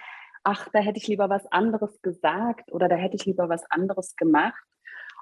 ach, 0.49 0.67
da 0.73 0.79
hätte 0.79 0.99
ich 0.99 1.07
lieber 1.07 1.29
was 1.29 1.47
anderes 1.53 2.01
gesagt 2.01 2.73
oder 2.73 2.89
da 2.89 2.97
hätte 2.97 3.17
ich 3.17 3.27
lieber 3.27 3.51
was 3.51 3.71
anderes 3.71 4.17
gemacht. 4.17 4.65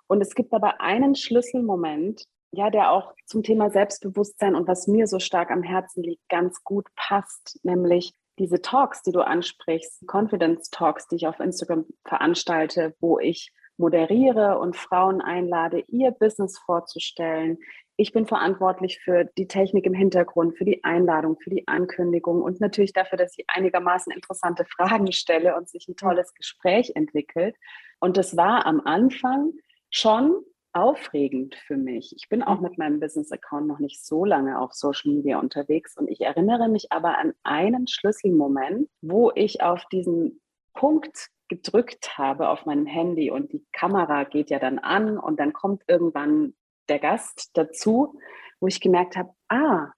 Und 0.06 0.20
es 0.20 0.36
gibt 0.36 0.52
aber 0.52 0.80
einen 0.80 1.16
Schlüsselmoment, 1.16 2.22
ja, 2.52 2.70
der 2.70 2.92
auch 2.92 3.12
zum 3.26 3.42
Thema 3.42 3.70
Selbstbewusstsein 3.70 4.54
und 4.54 4.68
was 4.68 4.86
mir 4.86 5.08
so 5.08 5.18
stark 5.18 5.50
am 5.50 5.64
Herzen 5.64 6.04
liegt, 6.04 6.28
ganz 6.28 6.62
gut 6.62 6.86
passt, 6.94 7.58
nämlich 7.64 8.12
diese 8.38 8.62
Talks, 8.62 9.02
die 9.02 9.10
du 9.10 9.20
ansprichst, 9.20 10.04
Confidence 10.06 10.70
Talks, 10.70 11.08
die 11.08 11.16
ich 11.16 11.26
auf 11.26 11.40
Instagram 11.40 11.86
veranstalte, 12.04 12.94
wo 13.00 13.18
ich 13.18 13.52
moderiere 13.78 14.60
und 14.60 14.76
Frauen 14.76 15.20
einlade, 15.20 15.82
ihr 15.88 16.12
Business 16.12 16.56
vorzustellen, 16.58 17.58
ich 17.96 18.12
bin 18.12 18.26
verantwortlich 18.26 19.00
für 19.00 19.24
die 19.24 19.48
Technik 19.48 19.86
im 19.86 19.94
Hintergrund, 19.94 20.56
für 20.58 20.64
die 20.64 20.84
Einladung, 20.84 21.38
für 21.40 21.50
die 21.50 21.66
Ankündigung 21.66 22.42
und 22.42 22.60
natürlich 22.60 22.92
dafür, 22.92 23.16
dass 23.16 23.36
ich 23.38 23.46
einigermaßen 23.48 24.12
interessante 24.12 24.64
Fragen 24.64 25.10
stelle 25.12 25.56
und 25.56 25.68
sich 25.68 25.88
ein 25.88 25.96
tolles 25.96 26.34
Gespräch 26.34 26.92
entwickelt. 26.94 27.56
Und 27.98 28.16
das 28.16 28.36
war 28.36 28.66
am 28.66 28.80
Anfang 28.84 29.52
schon 29.90 30.42
aufregend 30.74 31.54
für 31.54 31.78
mich. 31.78 32.12
Ich 32.14 32.28
bin 32.28 32.42
auch 32.42 32.60
mit 32.60 32.76
meinem 32.76 33.00
Business-Account 33.00 33.66
noch 33.66 33.78
nicht 33.78 34.04
so 34.04 34.26
lange 34.26 34.60
auf 34.60 34.74
Social 34.74 35.10
Media 35.12 35.38
unterwegs 35.38 35.96
und 35.96 36.10
ich 36.10 36.20
erinnere 36.20 36.68
mich 36.68 36.92
aber 36.92 37.16
an 37.18 37.32
einen 37.44 37.86
Schlüsselmoment, 37.88 38.90
wo 39.00 39.32
ich 39.34 39.62
auf 39.62 39.86
diesen 39.86 40.42
Punkt 40.74 41.28
gedrückt 41.48 42.18
habe 42.18 42.50
auf 42.50 42.66
meinem 42.66 42.84
Handy 42.84 43.30
und 43.30 43.52
die 43.52 43.64
Kamera 43.72 44.24
geht 44.24 44.50
ja 44.50 44.58
dann 44.58 44.78
an 44.78 45.16
und 45.16 45.40
dann 45.40 45.54
kommt 45.54 45.82
irgendwann 45.86 46.52
der 46.88 46.98
Gast 46.98 47.50
dazu, 47.54 48.18
wo 48.60 48.66
ich 48.66 48.80
gemerkt 48.80 49.16
habe, 49.16 49.30
ah, 49.48 49.92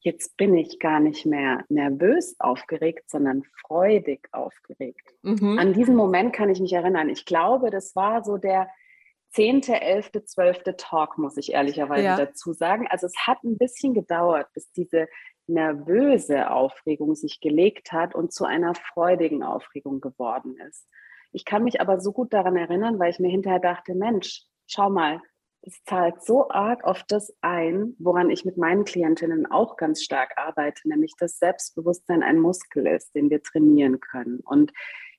jetzt 0.00 0.36
bin 0.36 0.54
ich 0.54 0.78
gar 0.78 1.00
nicht 1.00 1.24
mehr 1.24 1.64
nervös 1.68 2.36
aufgeregt, 2.38 3.10
sondern 3.10 3.42
freudig 3.66 4.28
aufgeregt. 4.32 5.14
Mhm. 5.22 5.58
An 5.58 5.72
diesen 5.72 5.96
Moment 5.96 6.34
kann 6.34 6.50
ich 6.50 6.60
mich 6.60 6.74
erinnern. 6.74 7.08
Ich 7.08 7.24
glaube, 7.24 7.70
das 7.70 7.96
war 7.96 8.22
so 8.22 8.36
der 8.36 8.68
zehnte, 9.30 9.80
elfte, 9.80 10.24
zwölfte 10.24 10.76
Talk, 10.76 11.18
muss 11.18 11.36
ich 11.36 11.52
ehrlicherweise 11.52 12.04
ja. 12.04 12.16
dazu 12.16 12.52
sagen. 12.52 12.86
Also 12.88 13.06
es 13.06 13.16
hat 13.26 13.42
ein 13.42 13.58
bisschen 13.58 13.94
gedauert, 13.94 14.46
bis 14.52 14.70
diese 14.72 15.08
nervöse 15.46 16.50
Aufregung 16.50 17.14
sich 17.14 17.40
gelegt 17.40 17.92
hat 17.92 18.14
und 18.14 18.32
zu 18.32 18.44
einer 18.44 18.74
freudigen 18.74 19.42
Aufregung 19.42 20.00
geworden 20.00 20.56
ist. 20.68 20.86
Ich 21.32 21.44
kann 21.44 21.64
mich 21.64 21.80
aber 21.80 22.00
so 22.00 22.12
gut 22.12 22.32
daran 22.32 22.56
erinnern, 22.56 22.98
weil 22.98 23.10
ich 23.10 23.18
mir 23.18 23.30
hinterher 23.30 23.58
dachte, 23.58 23.94
Mensch, 23.94 24.44
schau 24.66 24.88
mal, 24.88 25.20
es 25.66 25.82
zahlt 25.84 26.22
so 26.22 26.48
arg 26.50 26.84
auf 26.84 27.02
das 27.04 27.34
ein, 27.40 27.94
woran 27.98 28.30
ich 28.30 28.44
mit 28.44 28.56
meinen 28.56 28.84
Klientinnen 28.84 29.50
auch 29.50 29.76
ganz 29.76 30.02
stark 30.02 30.32
arbeite, 30.36 30.88
nämlich 30.88 31.14
dass 31.18 31.38
Selbstbewusstsein 31.38 32.22
ein 32.22 32.38
Muskel 32.38 32.86
ist, 32.86 33.14
den 33.14 33.30
wir 33.30 33.42
trainieren 33.42 34.00
können. 34.00 34.40
Und 34.40 34.72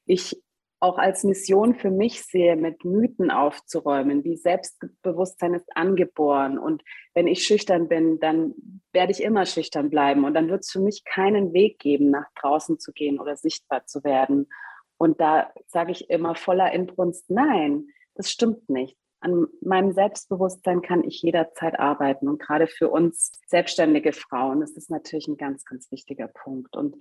ich 0.06 0.42
auch 0.80 1.00
als 1.00 1.24
Mission 1.24 1.74
für 1.74 1.90
mich 1.90 2.24
sehe, 2.24 2.56
mit 2.58 2.86
Mythen 2.86 3.32
aufzuräumen, 3.32 4.24
wie 4.24 4.36
Selbstbewusstsein 4.36 5.56
ist 5.56 5.76
angeboren. 5.76 6.60
Und 6.60 6.84
wenn 7.16 7.28
ich 7.28 7.44
schüchtern 7.44 7.88
bin, 7.88 8.20
dann 8.20 8.54
werde 8.92 9.12
ich 9.12 9.24
immer 9.24 9.48
schüchtern 9.48 9.90
bleiben. 9.90 10.26
Und 10.26 10.36
dann 10.36 10.50
wird 10.50 10.62
es 10.62 10.72
für 10.72 10.82
mich 10.82 11.04
keinen 11.06 11.54
Weg 11.54 11.80
geben, 11.80 12.12
nach 12.12 12.28
draußen 12.40 12.78
zu 12.78 12.92
gehen 12.92 13.20
oder 13.20 13.36
sichtbar 13.36 13.86
zu 13.88 14.04
werden. 14.04 14.48
Und 14.98 15.20
da 15.20 15.52
sage 15.68 15.92
ich 15.92 16.10
immer 16.10 16.36
voller 16.36 16.72
Inbrunst, 16.72 17.32
nein, 17.32 17.88
das 18.14 18.30
stimmt 18.30 18.70
nicht 18.70 18.96
an 19.26 19.48
meinem 19.62 19.92
Selbstbewusstsein 19.92 20.82
kann 20.82 21.04
ich 21.04 21.22
jederzeit 21.22 21.80
arbeiten. 21.80 22.30
Und 22.30 22.40
gerade 22.40 22.68
für 22.68 22.90
uns 22.90 23.32
selbstständige 23.48 24.14
Frauen 24.14 24.62
ist 24.62 24.78
das 24.78 24.90
natürlich 24.90 25.28
ein 25.28 25.38
ganz, 25.38 25.66
ganz 25.66 25.92
wichtiger 25.92 26.28
Punkt. 26.28 26.76
Und 26.78 26.96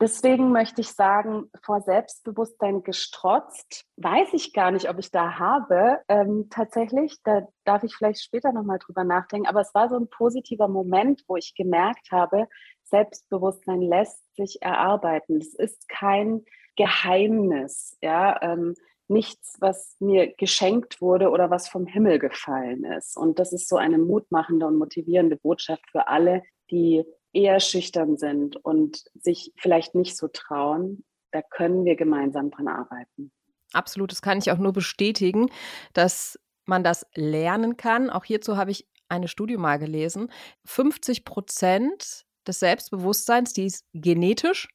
deswegen 0.00 0.50
möchte 0.50 0.80
ich 0.80 0.88
sagen, 0.88 1.50
vor 1.62 1.80
Selbstbewusstsein 1.80 2.82
gestrotzt, 2.82 3.86
weiß 3.96 4.32
ich 4.32 4.52
gar 4.52 4.72
nicht, 4.72 4.90
ob 4.90 4.98
ich 4.98 5.12
da 5.12 5.38
habe. 5.38 6.00
Ähm, 6.08 6.48
tatsächlich, 6.50 7.18
da 7.22 7.46
darf 7.64 7.84
ich 7.84 7.94
vielleicht 7.94 8.22
später 8.22 8.52
nochmal 8.52 8.80
drüber 8.80 9.04
nachdenken. 9.04 9.46
Aber 9.46 9.60
es 9.60 9.72
war 9.72 9.88
so 9.88 9.96
ein 9.96 10.08
positiver 10.08 10.66
Moment, 10.66 11.22
wo 11.28 11.36
ich 11.36 11.54
gemerkt 11.54 12.10
habe, 12.10 12.48
Selbstbewusstsein 12.84 13.80
lässt 13.80 14.20
sich 14.34 14.60
erarbeiten. 14.60 15.38
Es 15.38 15.54
ist 15.54 15.88
kein 15.88 16.44
Geheimnis. 16.76 17.96
Ja, 18.02 18.42
ähm, 18.42 18.74
nichts, 19.08 19.56
was 19.60 19.96
mir 20.00 20.32
geschenkt 20.34 21.00
wurde 21.00 21.30
oder 21.30 21.50
was 21.50 21.68
vom 21.68 21.86
Himmel 21.86 22.18
gefallen 22.18 22.84
ist. 22.84 23.16
Und 23.16 23.38
das 23.38 23.52
ist 23.52 23.68
so 23.68 23.76
eine 23.76 23.98
mutmachende 23.98 24.66
und 24.66 24.76
motivierende 24.76 25.36
Botschaft 25.36 25.84
für 25.90 26.08
alle, 26.08 26.42
die 26.70 27.04
eher 27.32 27.60
schüchtern 27.60 28.16
sind 28.16 28.56
und 28.56 29.04
sich 29.14 29.52
vielleicht 29.56 29.94
nicht 29.94 30.16
so 30.16 30.28
trauen. 30.28 31.04
Da 31.30 31.42
können 31.42 31.84
wir 31.84 31.96
gemeinsam 31.96 32.50
dran 32.50 32.68
arbeiten. 32.68 33.32
Absolut, 33.72 34.12
das 34.12 34.22
kann 34.22 34.38
ich 34.38 34.50
auch 34.50 34.58
nur 34.58 34.72
bestätigen, 34.72 35.50
dass 35.94 36.38
man 36.66 36.84
das 36.84 37.06
lernen 37.14 37.76
kann. 37.76 38.10
Auch 38.10 38.24
hierzu 38.24 38.56
habe 38.56 38.70
ich 38.70 38.86
eine 39.08 39.28
Studie 39.28 39.56
mal 39.56 39.78
gelesen. 39.78 40.30
50 40.64 41.24
Prozent 41.24 42.26
des 42.46 42.60
Selbstbewusstseins, 42.60 43.52
die 43.52 43.66
ist 43.66 43.86
genetisch 43.92 44.68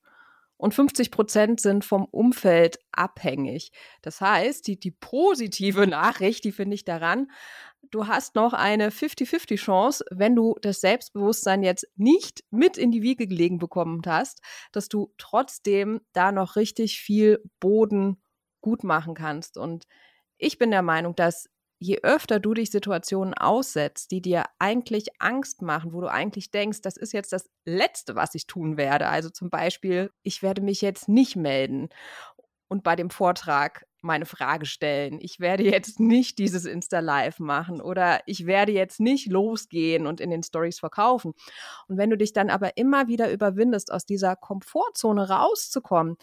und 0.57 0.73
50 0.73 1.11
Prozent 1.11 1.61
sind 1.61 1.85
vom 1.85 2.05
Umfeld 2.05 2.79
abhängig. 2.91 3.71
Das 4.01 4.21
heißt, 4.21 4.67
die, 4.67 4.79
die 4.79 4.91
positive 4.91 5.87
Nachricht, 5.87 6.43
die 6.43 6.51
finde 6.51 6.75
ich 6.75 6.83
daran, 6.83 7.31
du 7.91 8.07
hast 8.07 8.35
noch 8.35 8.53
eine 8.53 8.89
50-50 8.89 9.57
Chance, 9.57 10.05
wenn 10.11 10.35
du 10.35 10.55
das 10.61 10.81
Selbstbewusstsein 10.81 11.63
jetzt 11.63 11.87
nicht 11.95 12.43
mit 12.49 12.77
in 12.77 12.91
die 12.91 13.01
Wiege 13.01 13.27
gelegen 13.27 13.59
bekommen 13.59 14.01
hast, 14.05 14.41
dass 14.71 14.89
du 14.89 15.13
trotzdem 15.17 16.01
da 16.13 16.31
noch 16.31 16.55
richtig 16.55 16.99
viel 16.99 17.41
Boden 17.59 18.21
gut 18.61 18.83
machen 18.83 19.13
kannst. 19.13 19.57
Und 19.57 19.85
ich 20.37 20.57
bin 20.57 20.71
der 20.71 20.81
Meinung, 20.81 21.15
dass 21.15 21.49
je 21.79 21.99
öfter 22.03 22.39
du 22.39 22.53
dich 22.53 22.71
Situationen 22.71 23.33
aussetzt, 23.33 24.11
die 24.11 24.21
dir 24.21 24.45
eigentlich 24.59 25.07
Angst 25.19 25.61
machen, 25.61 25.93
wo 25.93 26.01
du 26.01 26.07
eigentlich 26.11 26.51
denkst, 26.51 26.81
das 26.81 26.97
ist 26.97 27.13
jetzt 27.13 27.33
das 27.33 27.49
Letzte, 27.65 28.15
was 28.15 28.35
ich 28.35 28.47
tun 28.47 28.77
werde. 28.77 29.07
Also 29.07 29.29
zum 29.29 29.49
Beispiel, 29.49 30.11
ich 30.23 30.41
werde 30.41 30.61
mich 30.61 30.81
jetzt 30.81 31.07
nicht 31.07 31.35
melden 31.35 31.89
und 32.67 32.83
bei 32.83 32.95
dem 32.95 33.09
Vortrag 33.09 33.85
meine 34.01 34.25
Frage 34.25 34.65
stellen. 34.65 35.19
Ich 35.21 35.39
werde 35.39 35.63
jetzt 35.63 35.99
nicht 35.99 36.39
dieses 36.39 36.65
Insta-Live 36.65 37.39
machen 37.39 37.81
oder 37.81 38.21
ich 38.25 38.45
werde 38.45 38.71
jetzt 38.71 38.99
nicht 38.99 39.27
losgehen 39.27 40.07
und 40.07 40.21
in 40.21 40.29
den 40.29 40.43
Stories 40.43 40.79
verkaufen. 40.79 41.33
Und 41.87 41.97
wenn 41.97 42.09
du 42.09 42.17
dich 42.17 42.33
dann 42.33 42.49
aber 42.49 42.77
immer 42.77 43.07
wieder 43.07 43.31
überwindest, 43.31 43.91
aus 43.91 44.05
dieser 44.05 44.35
Komfortzone 44.35 45.29
rauszukommen, 45.29 46.17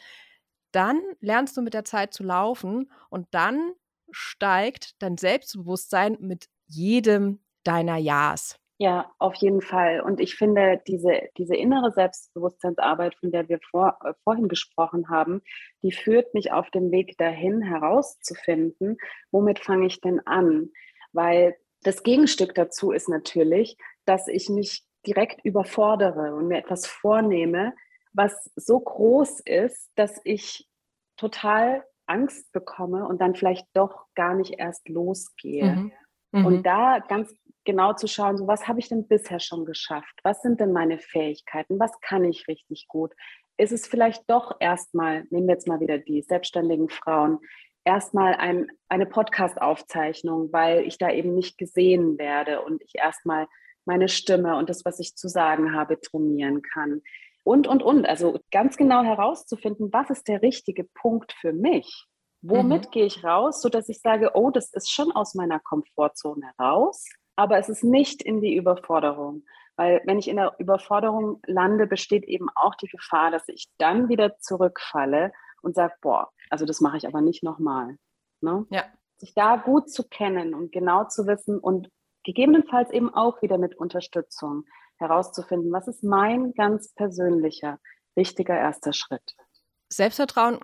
dann 0.73 1.01
lernst 1.21 1.57
du 1.57 1.63
mit 1.63 1.75
der 1.75 1.85
Zeit 1.85 2.13
zu 2.13 2.25
laufen 2.25 2.91
und 3.09 3.29
dann 3.31 3.75
steigt 4.11 5.01
dein 5.03 5.17
Selbstbewusstsein 5.17 6.17
mit 6.21 6.47
jedem 6.67 7.41
deiner 7.65 7.97
Ja's. 7.97 8.59
Ja, 8.79 9.13
auf 9.19 9.37
jeden 9.37 9.61
Fall. 9.61 10.01
Und 10.01 10.21
ich 10.21 10.35
finde, 10.35 10.83
diese, 10.89 11.29
diese 11.39 11.55
innere 11.55 11.93
Selbstbewusstseinsarbeit, 11.93 13.15
von 13.15 13.31
der 13.31 13.49
wir 13.49 13.61
vor, 13.71 13.99
äh, 14.05 14.15
vorhin 14.25 14.49
gesprochen 14.49 15.09
haben, 15.09 15.43
die 15.83 15.93
führt 15.93 16.35
mich 16.35 16.51
auf 16.51 16.71
dem 16.71 16.91
Weg 16.91 17.17
dahin 17.17 17.63
herauszufinden, 17.63 18.97
womit 19.31 19.61
fange 19.61 19.87
ich 19.87 20.01
denn 20.01 20.21
an? 20.27 20.71
Weil 21.13 21.57
das 21.83 22.03
Gegenstück 22.03 22.55
dazu 22.55 22.91
ist 22.91 23.09
natürlich, 23.09 23.77
dass 24.07 24.27
ich 24.27 24.49
mich 24.49 24.85
direkt 25.07 25.45
überfordere 25.45 26.35
und 26.35 26.49
mir 26.49 26.59
etwas 26.59 26.87
vornehme, 26.87 27.75
was 28.13 28.51
so 28.57 28.81
groß 28.81 29.41
ist, 29.41 29.91
dass 29.95 30.21
ich 30.25 30.69
total 31.17 31.85
Angst 32.07 32.53
bekomme 32.53 33.07
und 33.07 33.21
dann 33.21 33.35
vielleicht 33.35 33.67
doch 33.75 34.07
gar 34.15 34.35
nicht 34.35 34.59
erst 34.59 34.89
losgehe. 34.89 35.77
Mhm. 35.77 35.93
Mhm. 36.33 36.47
Und 36.47 36.63
da 36.65 36.99
ganz 36.99 37.35
genau 37.65 37.95
zu 37.95 38.07
schauen, 38.07 38.37
so 38.37 38.47
was 38.47 38.69
habe 38.69 38.81
ich 38.81 38.89
denn 38.89 39.07
bisher 39.07 39.41
schon 39.41 39.65
geschafft? 39.65 40.21
Was 40.23 40.43
sind 40.43 40.61
denn 40.61 40.73
meine 40.73 40.99
Fähigkeiten? 40.99 41.79
Was 41.79 41.99
kann 42.01 42.25
ich 42.25 42.49
richtig 42.49 42.87
gut? 42.89 43.13
Ist 43.57 43.73
es 43.73 43.87
vielleicht 43.87 44.29
doch 44.29 44.57
erstmal, 44.61 45.25
nehmen 45.31 45.47
wir 45.47 45.55
jetzt 45.55 45.69
mal 45.69 45.81
wieder 45.81 45.99
die 45.99 46.23
selbstständigen 46.23 46.89
Frauen, 46.89 47.39
erstmal 47.85 48.35
ein, 48.35 48.69
eine 48.89 49.07
Podcast-Aufzeichnung, 49.07 50.53
weil 50.53 50.81
ich 50.81 50.99
da 50.99 51.11
eben 51.11 51.35
nicht 51.35 51.59
gesehen 51.59 52.19
werde 52.19 52.63
und 52.63 52.83
ich 52.83 52.95
erstmal 52.97 53.47
meine 53.85 54.09
Stimme 54.09 54.57
und 54.57 54.71
das, 54.71 54.85
was 54.85 54.99
ich 54.99 55.15
zu 55.15 55.29
sagen 55.29 55.75
habe, 55.75 56.01
trainieren 56.01 56.63
kann. 56.63 57.03
Und, 57.45 57.69
und, 57.69 57.83
und. 57.83 58.07
Also 58.07 58.41
ganz 58.51 58.77
genau 58.77 59.03
herauszufinden, 59.03 59.93
was 59.93 60.11
ist 60.11 60.27
der 60.29 60.43
richtige 60.43 60.85
Punkt 60.85 61.33
für 61.33 61.53
mich? 61.53 62.07
Womit 62.43 62.87
mhm. 62.87 62.91
gehe 62.91 63.07
ich 63.07 63.25
raus, 63.25 63.63
sodass 63.63 63.89
ich 63.89 64.01
sage, 64.01 64.33
oh, 64.35 64.51
das 64.51 64.73
ist 64.73 64.91
schon 64.91 65.13
aus 65.13 65.35
meiner 65.35 65.61
Komfortzone 65.61 66.51
raus, 66.61 67.07
aber 67.37 67.59
es 67.59 67.69
ist 67.69 67.85
nicht 67.85 68.23
in 68.23 68.41
die 68.41 68.55
Überforderung. 68.55 69.45
Weil 69.77 70.03
wenn 70.05 70.19
ich 70.19 70.29
in 70.29 70.37
der 70.37 70.55
Überforderung 70.59 71.41
lande, 71.47 71.87
besteht 71.87 72.25
eben 72.25 72.49
auch 72.55 72.75
die 72.75 72.87
Gefahr, 72.87 73.31
dass 73.31 73.49
ich 73.49 73.69
dann 73.79 74.09
wieder 74.09 74.39
zurückfalle 74.39 75.33
und 75.63 75.75
sage, 75.75 75.95
boah, 76.01 76.31
also 76.51 76.67
das 76.67 76.81
mache 76.81 76.99
ich 76.99 77.07
aber 77.07 77.23
nicht 77.23 77.43
nochmal. 77.43 77.97
Ne? 78.41 78.67
Ja. 78.71 78.85
Sich 79.17 79.35
da 79.35 79.57
gut 79.57 79.91
zu 79.91 80.07
kennen 80.07 80.55
und 80.55 80.71
genau 80.71 81.05
zu 81.05 81.27
wissen 81.27 81.59
und 81.59 81.89
gegebenenfalls 82.25 82.91
eben 82.91 83.13
auch 83.13 83.43
wieder 83.43 83.59
mit 83.59 83.75
Unterstützung 83.75 84.65
herauszufinden, 84.99 85.73
was 85.73 85.89
ist 85.89 86.05
mein 86.05 86.53
ganz 86.53 86.93
persönlicher, 86.95 87.79
wichtiger 88.15 88.57
erster 88.57 88.93
Schritt. 88.93 89.35
Selbstvertrauen 89.89 90.61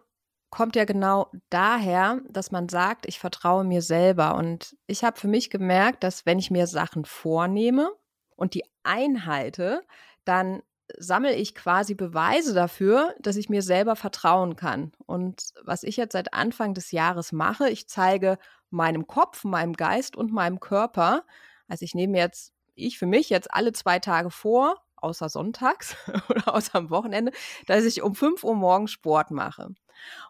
kommt 0.50 0.74
ja 0.76 0.84
genau 0.84 1.30
daher, 1.48 2.20
dass 2.28 2.50
man 2.50 2.68
sagt, 2.68 3.06
ich 3.06 3.20
vertraue 3.20 3.64
mir 3.64 3.82
selber. 3.82 4.34
Und 4.34 4.76
ich 4.86 5.04
habe 5.04 5.18
für 5.18 5.28
mich 5.28 5.50
gemerkt, 5.50 6.02
dass 6.02 6.26
wenn 6.26 6.38
ich 6.38 6.50
mir 6.50 6.66
Sachen 6.66 7.04
vornehme 7.04 7.90
und 8.36 8.54
die 8.54 8.64
einhalte, 8.82 9.82
dann 10.24 10.62
sammle 10.98 11.34
ich 11.34 11.54
quasi 11.54 11.94
Beweise 11.94 12.52
dafür, 12.52 13.14
dass 13.20 13.36
ich 13.36 13.48
mir 13.48 13.62
selber 13.62 13.94
vertrauen 13.94 14.56
kann. 14.56 14.92
Und 15.06 15.52
was 15.62 15.84
ich 15.84 15.96
jetzt 15.96 16.12
seit 16.12 16.34
Anfang 16.34 16.74
des 16.74 16.90
Jahres 16.90 17.30
mache, 17.30 17.70
ich 17.70 17.88
zeige 17.88 18.38
meinem 18.70 19.06
Kopf, 19.06 19.44
meinem 19.44 19.74
Geist 19.74 20.16
und 20.16 20.32
meinem 20.32 20.58
Körper, 20.58 21.24
also 21.68 21.84
ich 21.84 21.94
nehme 21.94 22.18
jetzt, 22.18 22.52
ich 22.86 22.98
für 22.98 23.06
mich 23.06 23.30
jetzt 23.30 23.52
alle 23.52 23.72
zwei 23.72 23.98
Tage 23.98 24.30
vor, 24.30 24.76
außer 24.96 25.28
sonntags 25.28 25.96
oder 26.28 26.54
außer 26.54 26.76
am 26.76 26.90
Wochenende, 26.90 27.32
dass 27.66 27.84
ich 27.84 28.02
um 28.02 28.14
5 28.14 28.44
Uhr 28.44 28.54
morgens 28.54 28.92
Sport 28.92 29.30
mache. 29.30 29.68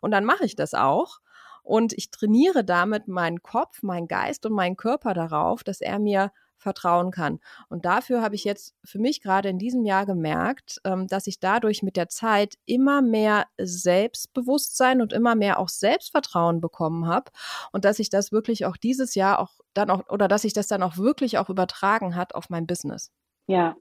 Und 0.00 0.10
dann 0.12 0.24
mache 0.24 0.44
ich 0.44 0.56
das 0.56 0.74
auch. 0.74 1.20
Und 1.62 1.92
ich 1.92 2.10
trainiere 2.10 2.64
damit 2.64 3.08
meinen 3.08 3.42
Kopf, 3.42 3.82
meinen 3.82 4.08
Geist 4.08 4.46
und 4.46 4.52
meinen 4.52 4.76
Körper 4.76 5.14
darauf, 5.14 5.64
dass 5.64 5.80
er 5.80 5.98
mir 5.98 6.32
vertrauen 6.60 7.10
kann. 7.10 7.40
Und 7.68 7.84
dafür 7.84 8.22
habe 8.22 8.34
ich 8.34 8.44
jetzt 8.44 8.74
für 8.84 8.98
mich 8.98 9.22
gerade 9.22 9.48
in 9.48 9.58
diesem 9.58 9.84
Jahr 9.84 10.06
gemerkt, 10.06 10.80
ähm, 10.84 11.06
dass 11.06 11.26
ich 11.26 11.40
dadurch 11.40 11.82
mit 11.82 11.96
der 11.96 12.08
Zeit 12.08 12.56
immer 12.66 13.02
mehr 13.02 13.46
Selbstbewusstsein 13.58 15.00
und 15.00 15.12
immer 15.12 15.34
mehr 15.34 15.58
auch 15.58 15.68
Selbstvertrauen 15.68 16.60
bekommen 16.60 17.06
habe 17.06 17.30
und 17.72 17.84
dass 17.84 17.98
ich 17.98 18.10
das 18.10 18.30
wirklich 18.30 18.66
auch 18.66 18.76
dieses 18.76 19.14
Jahr 19.14 19.38
auch 19.38 19.58
dann 19.74 19.90
auch 19.90 20.08
oder 20.10 20.28
dass 20.28 20.42
sich 20.42 20.52
das 20.52 20.68
dann 20.68 20.82
auch 20.82 20.96
wirklich 20.98 21.38
auch 21.38 21.48
übertragen 21.48 22.14
hat 22.14 22.34
auf 22.34 22.50
mein 22.50 22.66
Business. 22.66 23.10
Ja. 23.46 23.76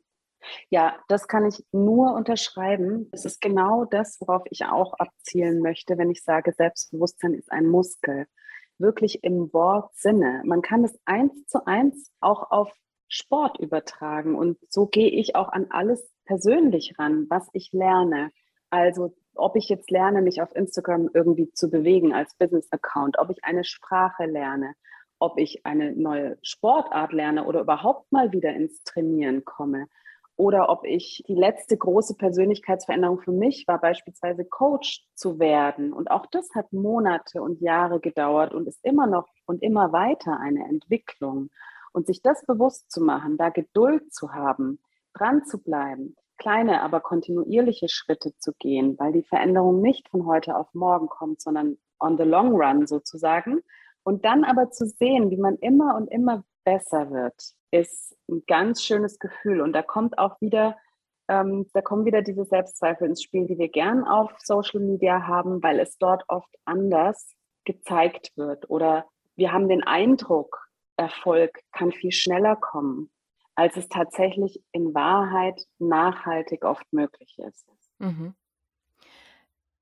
Ja, 0.69 0.97
das 1.07 1.27
kann 1.27 1.45
ich 1.45 1.63
nur 1.71 2.13
unterschreiben. 2.13 3.09
Es 3.11 3.25
ist 3.25 3.41
genau 3.41 3.85
das, 3.85 4.17
worauf 4.21 4.43
ich 4.49 4.65
auch 4.65 4.93
abzielen 4.93 5.61
möchte, 5.61 5.97
wenn 5.97 6.09
ich 6.09 6.23
sage, 6.23 6.53
Selbstbewusstsein 6.53 7.33
ist 7.33 7.51
ein 7.51 7.67
Muskel 7.67 8.25
wirklich 8.77 9.23
im 9.23 9.53
Wortsinne. 9.53 10.41
Man 10.45 10.61
kann 10.61 10.83
es 10.85 10.97
eins 11.05 11.45
zu 11.47 11.65
eins 11.67 12.11
auch 12.21 12.49
auf 12.49 12.71
Sport 13.07 13.59
übertragen. 13.59 14.35
Und 14.35 14.57
so 14.69 14.87
gehe 14.87 15.09
ich 15.09 15.35
auch 15.35 15.49
an 15.49 15.67
alles 15.69 16.09
persönlich 16.25 16.93
ran, 16.97 17.25
was 17.29 17.47
ich 17.53 17.71
lerne. 17.73 18.31
Also 18.69 19.13
ob 19.35 19.55
ich 19.55 19.67
jetzt 19.69 19.91
lerne, 19.91 20.21
mich 20.21 20.41
auf 20.41 20.55
Instagram 20.55 21.09
irgendwie 21.13 21.51
zu 21.51 21.69
bewegen 21.69 22.13
als 22.13 22.35
Business-Account, 22.35 23.17
ob 23.19 23.29
ich 23.29 23.43
eine 23.43 23.63
Sprache 23.63 24.25
lerne, 24.25 24.73
ob 25.17 25.37
ich 25.39 25.65
eine 25.65 25.93
neue 25.93 26.37
Sportart 26.41 27.13
lerne 27.13 27.45
oder 27.45 27.61
überhaupt 27.61 28.11
mal 28.11 28.31
wieder 28.31 28.53
ins 28.53 28.83
Trainieren 28.83 29.43
komme 29.43 29.87
oder 30.39 30.69
ob 30.69 30.85
ich 30.85 31.21
die 31.27 31.35
letzte 31.35 31.75
große 31.75 32.15
Persönlichkeitsveränderung 32.15 33.19
für 33.19 33.33
mich 33.33 33.67
war, 33.67 33.77
beispielsweise 33.77 34.45
Coach 34.45 35.05
zu 35.13 35.37
werden. 35.37 35.91
Und 35.91 36.09
auch 36.11 36.25
das 36.27 36.55
hat 36.55 36.71
Monate 36.71 37.41
und 37.41 37.59
Jahre 37.59 37.99
gedauert 37.99 38.53
und 38.53 38.65
ist 38.65 38.79
immer 38.85 39.05
noch 39.05 39.27
und 39.45 39.61
immer 39.61 39.91
weiter 39.91 40.39
eine 40.39 40.63
Entwicklung. 40.63 41.49
Und 41.91 42.07
sich 42.07 42.21
das 42.21 42.45
bewusst 42.45 42.89
zu 42.89 43.01
machen, 43.01 43.35
da 43.35 43.49
Geduld 43.49 44.13
zu 44.13 44.31
haben, 44.31 44.79
dran 45.13 45.43
zu 45.43 45.61
bleiben, 45.61 46.15
kleine, 46.37 46.83
aber 46.83 47.01
kontinuierliche 47.01 47.89
Schritte 47.89 48.31
zu 48.37 48.53
gehen, 48.53 48.97
weil 48.97 49.11
die 49.11 49.23
Veränderung 49.23 49.81
nicht 49.81 50.07
von 50.07 50.25
heute 50.25 50.55
auf 50.55 50.73
morgen 50.73 51.09
kommt, 51.09 51.41
sondern 51.41 51.77
on 51.99 52.15
the 52.17 52.23
long 52.23 52.53
run 52.55 52.87
sozusagen. 52.87 53.59
Und 54.03 54.23
dann 54.23 54.45
aber 54.45 54.71
zu 54.71 54.85
sehen, 54.87 55.31
wie 55.31 55.37
man 55.37 55.57
immer 55.57 55.97
und 55.97 56.07
immer 56.07 56.45
besser 56.69 57.09
wird, 57.09 57.35
ist 57.71 58.15
ein 58.29 58.43
ganz 58.45 58.83
schönes 58.83 59.17
Gefühl. 59.17 59.61
Und 59.61 59.73
da 59.73 59.81
kommt 59.81 60.19
auch 60.19 60.39
wieder, 60.39 60.77
ähm, 61.27 61.67
da 61.73 61.81
kommen 61.81 62.05
wieder 62.05 62.21
diese 62.21 62.45
Selbstzweifel 62.45 63.07
ins 63.07 63.23
Spiel, 63.23 63.47
die 63.47 63.57
wir 63.57 63.69
gern 63.69 64.03
auf 64.03 64.31
Social 64.39 64.79
Media 64.79 65.25
haben, 65.25 65.63
weil 65.63 65.79
es 65.79 65.97
dort 65.97 66.23
oft 66.27 66.53
anders 66.65 67.33
gezeigt 67.65 68.31
wird. 68.35 68.69
Oder 68.69 69.05
wir 69.35 69.51
haben 69.51 69.67
den 69.67 69.83
Eindruck, 69.83 70.69
Erfolg 70.95 71.59
kann 71.71 71.91
viel 71.91 72.11
schneller 72.11 72.55
kommen, 72.55 73.09
als 73.55 73.75
es 73.75 73.87
tatsächlich 73.87 74.61
in 74.71 74.93
Wahrheit 74.93 75.59
nachhaltig 75.79 76.65
oft 76.65 76.85
möglich 76.91 77.35
ist. 77.39 77.65
Mhm. 77.97 78.35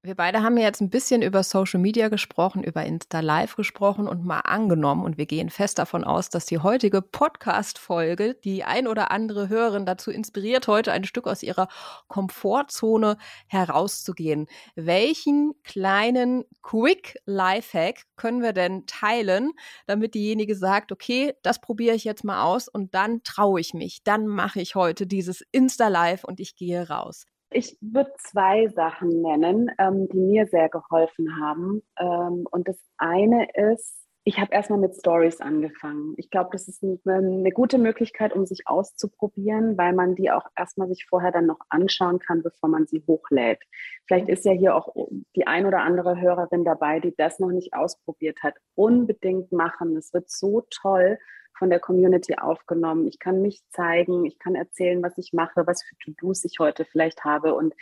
Wir 0.08 0.16
beide 0.16 0.42
haben 0.42 0.56
jetzt 0.56 0.80
ein 0.80 0.90
bisschen 0.90 1.22
über 1.22 1.44
Social 1.44 1.82
Media 1.82 2.08
gesprochen, 2.08 2.64
über 2.64 2.86
Insta 2.86 3.20
Live 3.20 3.58
gesprochen 3.58 4.08
und 4.08 4.24
mal 4.24 4.40
angenommen. 4.40 5.04
Und 5.04 5.18
wir 5.18 5.26
gehen 5.26 5.50
fest 5.50 5.80
davon 5.80 6.06
aus, 6.06 6.30
dass 6.30 6.46
die 6.46 6.60
heutige 6.60 7.02
Podcast-Folge 7.02 8.36
die 8.36 8.64
ein 8.64 8.88
oder 8.88 9.12
andere 9.12 9.50
Hörerin 9.50 9.86
dazu 9.86 10.10
inspiriert, 10.10 10.70
heute 10.70 10.94
ein 10.94 11.04
Stück 11.04 11.28
aus 11.28 11.44
ihrer 11.44 11.68
Komfortzone 12.08 13.18
herauszugehen. 13.48 14.48
Welchen 14.76 15.52
kleinen 15.66 16.46
Quick 16.62 17.18
Lifehack 17.26 18.06
können 18.16 18.42
wir 18.42 18.54
denn 18.54 18.86
teilen, 18.86 19.52
damit 19.88 20.16
diejenige 20.16 20.56
sagt, 20.56 20.94
okay, 20.94 21.34
das 21.42 21.60
probiere 21.60 21.98
ich 21.98 22.06
jetzt 22.06 22.24
mal 22.24 22.44
aus 22.44 22.70
und 22.70 22.96
dann 22.96 23.24
traue 23.24 23.60
ich 23.60 23.74
mich. 23.74 24.04
Dann 24.06 24.26
mache 24.26 24.62
ich 24.62 24.76
heute 24.76 25.06
dieses 25.06 25.44
Insta 25.52 25.90
Live 25.90 26.24
und 26.24 26.40
ich 26.40 26.56
gehe 26.56 26.88
raus. 26.88 27.26
Ich 27.50 27.78
würde 27.82 28.12
zwei 28.18 28.68
Sachen 28.68 29.22
nennen, 29.22 29.72
ähm, 29.80 30.10
die 30.10 30.20
mir 30.20 30.48
sehr 30.48 30.70
geholfen 30.70 31.40
haben. 31.40 31.82
Ähm, 32.00 32.46
und 32.52 32.68
das 32.68 32.78
eine 32.98 33.48
ist, 33.54 34.08
ich 34.28 34.40
habe 34.40 34.54
erstmal 34.54 34.80
mit 34.80 34.94
Stories 34.94 35.40
angefangen. 35.40 36.14
Ich 36.18 36.30
glaube, 36.30 36.50
das 36.52 36.68
ist 36.68 36.84
eine, 36.84 37.00
eine, 37.06 37.52
gute 37.52 37.78
Möglichkeit, 37.78 38.34
um 38.34 38.46
sich 38.46 38.64
auszuprobieren, 38.68 39.78
weil 39.78 39.94
man 39.94 40.16
die 40.16 40.32
auch 40.32 40.44
erstmal 40.58 40.90
sich 40.90 41.06
vorher 41.08 41.32
dann 41.32 41.46
noch 41.46 41.62
anschauen 41.70 42.20
kann, 42.20 42.44
bevor 42.44 42.68
man 42.68 42.88
sie 42.88 43.02
hochlädt. 43.08 43.64
Vielleicht 44.06 44.28
ist 44.28 44.44
ja 44.44 44.52
hier 44.52 44.76
auch 44.76 44.94
die 45.38 45.48
ein 45.48 45.66
oder 45.66 45.80
andere 45.80 46.20
Hörerin 46.20 46.66
dabei, 46.66 47.00
die 47.00 47.16
das 47.16 47.40
noch 47.40 47.52
nicht 47.52 47.74
ausprobiert 47.74 48.44
hat. 48.44 48.56
Unbedingt 48.76 49.54
machen. 49.54 49.96
Es 49.96 50.14
wird 50.14 50.30
so 50.30 50.66
toll 50.70 51.18
von 51.58 51.70
der 51.70 51.80
Community 51.80 52.36
aufgenommen. 52.38 53.08
Ich 53.08 53.20
kann 53.20 53.42
mich 53.42 53.62
zeigen, 53.70 54.26
ich 54.26 54.40
kann 54.40 54.56
erzählen, 54.56 55.02
was 55.04 55.18
ich 55.18 55.34
mache, 55.34 55.68
was 55.68 55.84
für 55.84 55.96
To-Dos 55.98 56.46
ich 56.46 56.60
heute 56.60 56.86
vielleicht 56.86 57.24
habe 57.24 57.54
und 57.54 57.74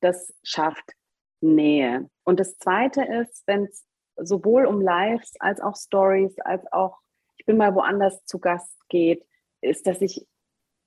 das 0.00 0.34
schafft 0.42 0.92
Nähe. 1.40 2.08
Und 2.24 2.40
das 2.40 2.56
Zweite 2.58 3.02
ist, 3.04 3.42
wenn 3.46 3.64
es 3.64 3.84
sowohl 4.16 4.66
um 4.66 4.80
Lives 4.80 5.34
als 5.40 5.60
auch 5.60 5.76
Stories, 5.76 6.38
als 6.40 6.70
auch 6.72 6.98
ich 7.36 7.46
bin 7.46 7.56
mal 7.56 7.74
woanders 7.74 8.24
zu 8.24 8.38
Gast 8.38 8.76
geht, 8.88 9.26
ist, 9.60 9.86
dass 9.86 10.00
ich 10.00 10.26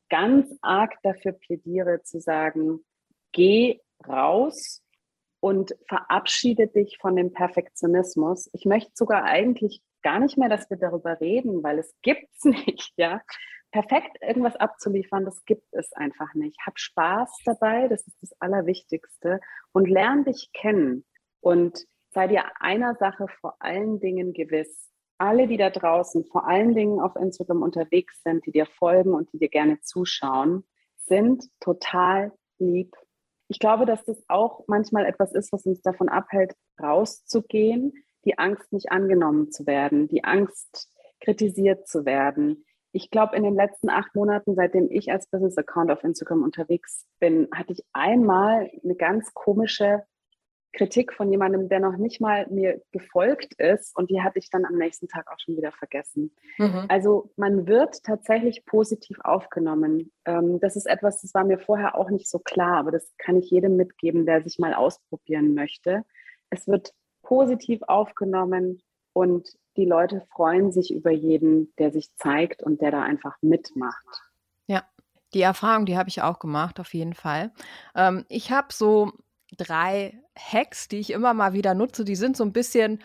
ganz 0.10 0.50
arg 0.62 0.96
dafür 1.04 1.34
plädiere 1.34 2.02
zu 2.04 2.20
sagen, 2.20 2.86
geh 3.32 3.82
raus 4.08 4.82
und 5.40 5.76
verabschiede 5.88 6.68
dich 6.68 6.98
von 7.00 7.16
dem 7.16 7.34
Perfektionismus. 7.34 8.50
Ich 8.54 8.66
möchte 8.66 8.92
sogar 8.94 9.24
eigentlich 9.24 9.82
gar 10.08 10.20
nicht 10.22 10.38
mehr, 10.38 10.48
dass 10.48 10.70
wir 10.70 10.78
darüber 10.78 11.20
reden, 11.20 11.64
weil 11.64 11.80
es 11.80 11.94
gibt 12.02 12.30
es 12.34 12.44
nicht, 12.66 12.94
ja. 12.96 13.22
Perfekt 13.72 14.18
irgendwas 14.22 14.56
abzuliefern, 14.56 15.26
das 15.26 15.44
gibt 15.44 15.68
es 15.74 15.92
einfach 15.92 16.34
nicht. 16.34 16.58
Hab 16.66 16.80
Spaß 16.80 17.30
dabei, 17.44 17.90
das 17.90 18.08
ist 18.08 18.18
das 18.22 18.32
Allerwichtigste 18.40 19.42
und 19.74 19.90
lern 19.90 20.24
dich 20.24 20.50
kennen 20.54 21.04
und 21.42 21.86
sei 22.12 22.28
dir 22.30 22.46
einer 22.62 22.96
Sache 22.96 23.28
vor 23.42 23.58
allen 23.60 24.00
Dingen 24.00 24.32
gewiss. 24.32 24.90
Alle, 25.18 25.46
die 25.46 25.58
da 25.58 25.70
draußen 25.70 26.24
vor 26.24 26.48
allen 26.48 26.74
Dingen 26.74 27.02
auf 27.02 27.18
Instagram 27.18 27.62
unterwegs 27.62 28.24
sind, 28.24 28.46
die 28.46 28.54
dir 28.54 28.66
folgen 28.66 29.14
und 29.14 29.34
die 29.34 29.40
dir 29.40 29.50
gerne 29.50 29.82
zuschauen, 29.82 30.64
sind 30.96 31.44
total 31.60 32.32
lieb. 32.60 32.96
Ich 33.50 33.60
glaube, 33.60 33.86
dass 33.86 34.06
das 34.06 34.24
auch 34.30 34.64
manchmal 34.68 35.06
etwas 35.06 35.34
ist, 35.34 35.52
was 35.52 35.66
uns 35.66 35.82
davon 35.82 36.08
abhält, 36.08 36.56
rauszugehen, 36.82 37.92
die 38.26 38.38
Angst, 38.38 38.72
nicht 38.74 38.92
angenommen 38.92 39.52
zu 39.52 39.66
werden, 39.66 40.08
die 40.08 40.24
Angst, 40.24 40.92
kritisiert 41.20 41.88
zu 41.88 42.06
werden. 42.06 42.66
Ich 42.92 43.10
glaube, 43.10 43.36
in 43.36 43.44
den 43.44 43.56
letzten 43.56 43.90
acht 43.90 44.16
Monaten, 44.16 44.56
seitdem 44.56 44.90
ich 44.90 45.12
als 45.12 45.28
Business 45.28 45.58
Account 45.58 45.92
auf 45.92 46.04
Instagram 46.04 46.44
unterwegs 46.44 47.06
bin, 47.20 47.48
hatte 47.54 47.74
ich 47.74 47.84
einmal 47.94 48.70
eine 48.84 48.96
ganz 48.96 49.34
komische 49.34 50.04
Kritik 50.74 51.14
von 51.14 51.32
jemandem, 51.32 51.70
der 51.70 51.80
noch 51.80 51.98
nicht 51.98 52.22
mal 52.22 52.46
mir 52.50 52.82
gefolgt 52.92 53.56
ist 53.60 53.98
und 53.98 54.12
die 54.12 54.22
hatte 54.22 54.38
ich 54.38 54.50
dann 54.50 54.64
am 54.64 54.76
nächsten 54.76 55.08
Tag 55.08 55.28
auch 55.32 55.40
schon 55.40 55.58
wieder 55.58 55.72
vergessen. 55.72 56.32
Mhm. 56.58 56.86
Also 56.88 57.32
man 57.36 57.68
wird 57.68 58.04
tatsächlich 58.04 58.64
positiv 58.66 59.18
aufgenommen. 59.24 60.12
Ähm, 60.26 60.60
das 60.60 60.76
ist 60.76 60.86
etwas, 60.86 61.22
das 61.22 61.34
war 61.34 61.46
mir 61.46 61.58
vorher 61.58 61.98
auch 61.98 62.10
nicht 62.10 62.30
so 62.30 62.40
klar, 62.40 62.78
aber 62.78 62.92
das 62.92 63.12
kann 63.18 63.38
ich 63.38 63.50
jedem 63.50 63.76
mitgeben, 63.76 64.26
der 64.26 64.44
sich 64.44 64.60
mal 64.60 64.74
ausprobieren 64.74 65.56
möchte. 65.56 66.04
Es 66.50 66.68
wird 66.68 66.94
positiv 67.28 67.82
aufgenommen 67.88 68.82
und 69.12 69.50
die 69.76 69.86
Leute 69.86 70.26
freuen 70.32 70.72
sich 70.72 70.94
über 70.94 71.12
jeden, 71.12 71.74
der 71.78 71.92
sich 71.92 72.16
zeigt 72.16 72.64
und 72.64 72.82
der 72.82 72.92
da 72.92 73.04
einfach 73.04 73.36
mitmacht. 73.42 74.06
Ja, 74.66 74.84
die 75.34 75.42
Erfahrung, 75.42 75.86
die 75.86 75.98
habe 75.98 76.08
ich 76.08 76.22
auch 76.22 76.40
gemacht, 76.40 76.80
auf 76.80 76.94
jeden 76.94 77.14
Fall. 77.14 77.52
Ähm, 77.96 78.26
ich 78.30 78.52
habe 78.52 78.68
so 78.72 79.12
drei 79.58 80.22
Hacks, 80.38 80.88
die 80.88 81.00
ich 81.00 81.12
immer 81.12 81.34
mal 81.34 81.52
wieder 81.52 81.74
nutze. 81.74 82.06
Die 82.06 82.16
sind 82.16 82.38
so 82.38 82.46
ein 82.46 82.54
bisschen 82.54 83.04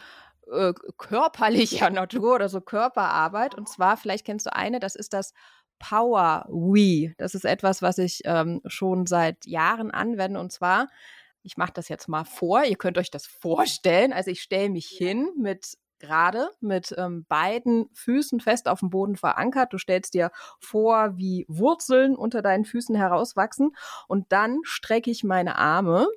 äh, 0.50 0.72
körperlicher 0.98 1.90
Natur 1.90 2.37
oder 2.37 2.48
so 2.48 2.61
Körperarbeit. 2.61 3.56
Und 3.56 3.68
zwar, 3.68 3.96
vielleicht 3.96 4.24
kennst 4.24 4.46
du 4.46 4.54
eine, 4.54 4.78
das 4.78 4.94
ist 4.94 5.12
das 5.14 5.35
Power 5.80 6.46
We. 6.48 7.12
Das 7.18 7.35
ist 7.35 7.44
etwas, 7.44 7.82
was 7.82 7.98
ich 7.98 8.20
ähm, 8.24 8.61
schon 8.66 9.06
seit 9.06 9.46
Jahren 9.46 9.90
anwende. 9.90 10.38
Und 10.38 10.52
zwar, 10.52 10.88
ich 11.42 11.57
mache 11.57 11.72
das 11.74 11.88
jetzt 11.88 12.09
mal 12.09 12.24
vor. 12.24 12.64
Ihr 12.64 12.76
könnt 12.76 12.98
euch 12.98 13.11
das 13.11 13.26
vorstellen. 13.26 14.12
Also 14.12 14.31
ich 14.31 14.42
stelle 14.42 14.70
mich 14.70 14.87
hin 14.87 15.31
mit 15.37 15.76
gerade 16.02 16.50
mit 16.61 16.94
ähm, 16.98 17.24
beiden 17.28 17.88
Füßen 17.94 18.40
fest 18.40 18.68
auf 18.68 18.81
dem 18.81 18.90
Boden 18.90 19.16
verankert. 19.16 19.72
Du 19.72 19.78
stellst 19.78 20.14
dir 20.14 20.33
vor, 20.59 21.16
wie 21.16 21.46
Wurzeln 21.48 22.16
unter 22.16 22.42
deinen 22.42 22.64
Füßen 22.64 22.94
herauswachsen 22.94 23.70
und 24.09 24.33
dann 24.33 24.59
strecke 24.64 25.11
ich 25.11 25.22
meine 25.22 25.57
Arme 25.57 26.09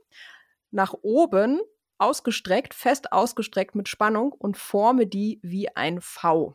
nach 0.72 0.94
oben 1.04 1.62
ausgestreckt, 2.00 2.74
fest 2.74 3.14
ausgestreckt 3.14 3.76
mit 3.76 3.88
Spannung 3.88 4.34
und 4.34 4.58
forme 4.58 5.06
die 5.06 5.40
wie 5.44 5.74
ein 5.76 6.02
V. 6.02 6.54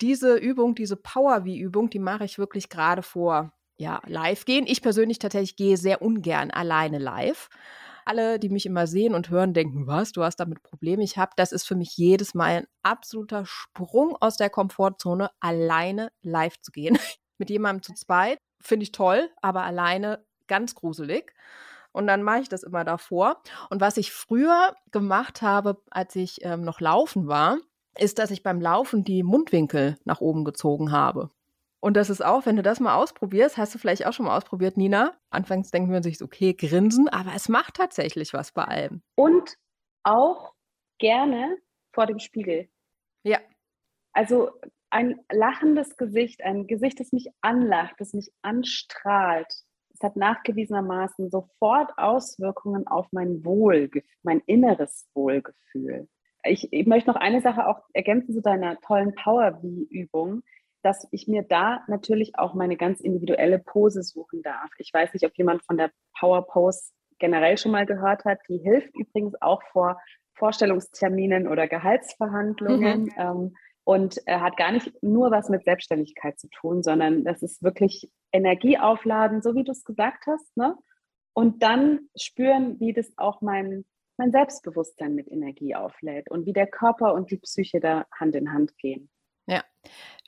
Diese 0.00 0.36
Übung, 0.36 0.74
diese 0.74 0.96
Power-Wie-Übung, 0.96 1.90
die 1.90 2.00
mache 2.00 2.24
ich 2.24 2.38
wirklich 2.38 2.68
gerade 2.68 3.02
vor 3.02 3.52
ja, 3.78 4.00
live 4.06 4.44
gehen. 4.44 4.66
Ich 4.66 4.82
persönlich 4.82 5.18
tatsächlich 5.18 5.56
gehe 5.56 5.76
sehr 5.76 6.02
ungern 6.02 6.50
alleine 6.50 6.98
live 6.98 7.48
alle, 8.06 8.38
die 8.38 8.48
mich 8.48 8.64
immer 8.66 8.86
sehen 8.86 9.14
und 9.14 9.30
hören, 9.30 9.52
denken, 9.52 9.86
was, 9.86 10.12
du 10.12 10.22
hast 10.22 10.36
damit 10.36 10.62
Probleme. 10.62 11.02
Ich 11.02 11.18
habe, 11.18 11.32
das 11.36 11.52
ist 11.52 11.66
für 11.66 11.74
mich 11.74 11.96
jedes 11.96 12.34
Mal 12.34 12.58
ein 12.58 12.66
absoluter 12.82 13.44
Sprung 13.44 14.16
aus 14.20 14.36
der 14.36 14.48
Komfortzone, 14.48 15.30
alleine 15.40 16.10
live 16.22 16.58
zu 16.62 16.70
gehen. 16.70 16.96
Mit 17.38 17.50
jemandem 17.50 17.82
zu 17.82 17.94
zweit 17.94 18.38
finde 18.62 18.84
ich 18.84 18.92
toll, 18.92 19.28
aber 19.42 19.64
alleine 19.64 20.24
ganz 20.46 20.74
gruselig. 20.74 21.34
Und 21.92 22.06
dann 22.06 22.22
mache 22.22 22.40
ich 22.40 22.48
das 22.48 22.62
immer 22.62 22.84
davor. 22.84 23.42
Und 23.70 23.80
was 23.80 23.96
ich 23.96 24.12
früher 24.12 24.74
gemacht 24.92 25.42
habe, 25.42 25.82
als 25.90 26.14
ich 26.14 26.44
ähm, 26.44 26.62
noch 26.62 26.80
laufen 26.80 27.26
war, 27.26 27.58
ist, 27.98 28.18
dass 28.18 28.30
ich 28.30 28.42
beim 28.42 28.60
Laufen 28.60 29.04
die 29.04 29.22
Mundwinkel 29.22 29.96
nach 30.04 30.20
oben 30.20 30.44
gezogen 30.44 30.92
habe. 30.92 31.30
Und 31.86 31.96
das 31.96 32.10
ist 32.10 32.20
auch, 32.20 32.46
wenn 32.46 32.56
du 32.56 32.64
das 32.64 32.80
mal 32.80 32.96
ausprobierst, 32.96 33.58
hast 33.58 33.72
du 33.72 33.78
vielleicht 33.78 34.06
auch 34.06 34.12
schon 34.12 34.26
mal 34.26 34.36
ausprobiert, 34.36 34.76
Nina. 34.76 35.16
Anfangs 35.30 35.70
denken 35.70 35.92
wir 35.92 36.02
sich, 36.02 36.20
okay, 36.20 36.52
grinsen, 36.52 37.08
aber 37.08 37.30
es 37.36 37.48
macht 37.48 37.74
tatsächlich 37.74 38.34
was 38.34 38.50
bei 38.50 38.64
allem. 38.64 39.02
Und 39.14 39.54
auch 40.02 40.52
gerne 40.98 41.58
vor 41.92 42.06
dem 42.06 42.18
Spiegel. 42.18 42.68
Ja. 43.22 43.38
Also 44.12 44.50
ein 44.90 45.20
lachendes 45.30 45.96
Gesicht, 45.96 46.42
ein 46.42 46.66
Gesicht, 46.66 46.98
das 46.98 47.12
mich 47.12 47.28
anlacht, 47.40 47.94
das 47.98 48.14
mich 48.14 48.32
anstrahlt. 48.42 49.54
Es 49.94 50.00
hat 50.02 50.16
nachgewiesenermaßen 50.16 51.30
sofort 51.30 51.96
Auswirkungen 51.98 52.88
auf 52.88 53.06
mein 53.12 53.44
Wohlgefühl, 53.44 54.02
mein 54.24 54.40
inneres 54.46 55.08
Wohlgefühl. 55.14 56.08
Ich, 56.42 56.72
ich 56.72 56.86
möchte 56.88 57.10
noch 57.10 57.20
eine 57.20 57.42
Sache 57.42 57.68
auch 57.68 57.78
ergänzen 57.92 58.34
zu 58.34 58.42
deiner 58.42 58.76
tollen 58.80 59.14
Power-Wie-Übung 59.14 60.42
dass 60.86 61.08
ich 61.10 61.26
mir 61.26 61.42
da 61.42 61.80
natürlich 61.88 62.38
auch 62.38 62.54
meine 62.54 62.76
ganz 62.76 63.00
individuelle 63.00 63.58
Pose 63.58 64.04
suchen 64.04 64.42
darf. 64.42 64.70
Ich 64.78 64.94
weiß 64.94 65.12
nicht, 65.14 65.26
ob 65.26 65.36
jemand 65.36 65.64
von 65.64 65.76
der 65.76 65.90
Power 66.16 66.46
Pose 66.46 66.92
generell 67.18 67.58
schon 67.58 67.72
mal 67.72 67.86
gehört 67.86 68.24
hat. 68.24 68.38
Die 68.48 68.58
hilft 68.58 68.96
übrigens 68.96 69.34
auch 69.42 69.64
vor 69.72 70.00
Vorstellungsterminen 70.34 71.48
oder 71.48 71.66
Gehaltsverhandlungen. 71.66 73.02
Mhm. 73.02 73.12
Ähm, 73.16 73.56
und 73.82 74.20
äh, 74.26 74.38
hat 74.38 74.56
gar 74.56 74.70
nicht 74.70 74.92
nur 75.02 75.32
was 75.32 75.48
mit 75.48 75.64
Selbstständigkeit 75.64 76.38
zu 76.38 76.48
tun, 76.50 76.84
sondern 76.84 77.24
das 77.24 77.42
ist 77.42 77.64
wirklich 77.64 78.08
Energieaufladen, 78.30 79.42
so 79.42 79.56
wie 79.56 79.64
du 79.64 79.72
es 79.72 79.82
gesagt 79.82 80.26
hast. 80.28 80.56
Ne? 80.56 80.76
Und 81.32 81.64
dann 81.64 82.08
spüren, 82.16 82.78
wie 82.78 82.92
das 82.92 83.12
auch 83.16 83.40
mein, 83.40 83.84
mein 84.18 84.30
Selbstbewusstsein 84.30 85.16
mit 85.16 85.26
Energie 85.28 85.74
auflädt 85.74 86.30
und 86.30 86.46
wie 86.46 86.52
der 86.52 86.68
Körper 86.68 87.12
und 87.12 87.32
die 87.32 87.38
Psyche 87.38 87.80
da 87.80 88.06
Hand 88.12 88.36
in 88.36 88.52
Hand 88.52 88.76
gehen. 88.78 89.08
Ja. 89.48 89.62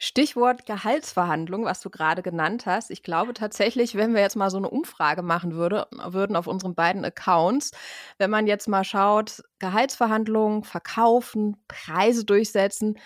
Stichwort 0.01 0.65
Gehaltsverhandlung, 0.67 1.65
was 1.65 1.81
du 1.81 1.91
gerade 1.91 2.23
genannt 2.23 2.67
hast. 2.67 2.91
Ich 2.91 3.03
glaube 3.03 3.35
tatsächlich, 3.35 3.97
wenn 3.97 4.15
wir 4.15 4.21
jetzt 4.23 4.37
mal 4.37 4.51
so 4.51 4.57
eine 4.59 4.71
Umfrage 4.71 5.23
machen 5.23 5.55
würde, 5.55 5.89
würden 5.91 6.37
auf 6.37 6.47
unseren 6.47 6.77
beiden 6.77 7.05
Accounts, 7.05 7.73
wenn 8.19 8.31
man 8.31 8.47
jetzt 8.47 8.69
mal 8.69 8.85
schaut, 8.85 9.43
Gehaltsverhandlungen, 9.59 10.63
verkaufen, 10.63 11.57
Preise 11.67 12.25
durchsetzen, 12.25 12.99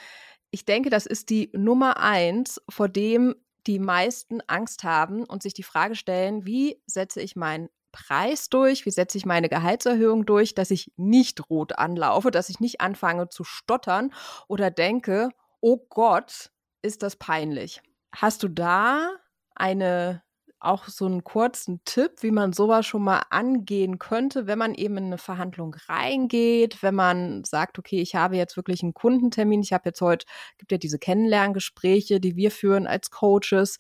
ich 0.51 0.66
denke, 0.66 0.90
das 0.90 1.07
ist 1.07 1.31
die 1.31 1.51
Nummer 1.55 1.98
eins, 1.98 2.61
vor 2.68 2.88
dem 2.88 3.35
die 3.66 3.79
meisten 3.79 4.40
Angst 4.48 4.85
haben 4.85 5.25
und 5.25 5.42
sich 5.42 5.55
die 5.55 5.62
Frage 5.62 5.94
stellen, 5.96 6.46
wie 6.46 6.83
setze 6.87 7.20
ich 7.22 7.37
meinen 7.37 7.68
Preis 7.92 8.48
durch, 8.51 8.87
wie 8.87 8.90
setze 8.90 9.18
ich 9.18 9.27
meine 9.27 9.48
Gehaltserhöhung 9.48 10.27
durch, 10.27 10.55
dass 10.55 10.70
ich 10.70 10.92
nicht 10.96 11.48
rot 11.51 11.79
anlaufe, 11.79 12.31
dass 12.31 12.48
ich 12.48 12.61
nicht 12.61 12.81
anfange 12.81 13.29
zu 13.29 13.44
stottern 13.44 14.12
oder 14.48 14.70
denke, 14.70 15.31
oh 15.62 15.79
Gott, 15.88 16.51
ist 16.83 17.03
das 17.03 17.16
peinlich. 17.16 17.81
Hast 18.14 18.42
du 18.42 18.48
da 18.48 19.12
eine 19.55 20.22
auch 20.62 20.87
so 20.87 21.07
einen 21.07 21.25
kurzen 21.25 21.81
Tipp, 21.85 22.22
wie 22.22 22.31
man 22.31 22.53
sowas 22.53 22.87
schon 22.87 23.03
mal 23.03 23.22
angehen 23.31 23.98
könnte, 23.98 24.46
wenn 24.46 24.59
man 24.59 24.75
eben 24.75 24.96
in 24.96 25.07
eine 25.07 25.18
Verhandlung 25.18 25.75
reingeht, 25.88 26.83
wenn 26.83 26.94
man 26.94 27.42
sagt, 27.44 27.79
okay, 27.81 28.01
ich 28.01 28.14
habe 28.14 28.37
jetzt 28.37 28.57
wirklich 28.57 28.83
einen 28.83 28.94
Kundentermin, 28.94 29.62
ich 29.62 29.72
habe 29.72 29.88
jetzt 29.88 30.01
heute, 30.01 30.25
gibt 30.59 30.70
ja 30.70 30.79
diese 30.79 31.01
Kennenlerngespräche, 31.01 32.20
die 32.20 32.37
wir 32.37 32.53
führen 32.53 32.87
als 32.87 33.11
Coaches. 33.11 33.79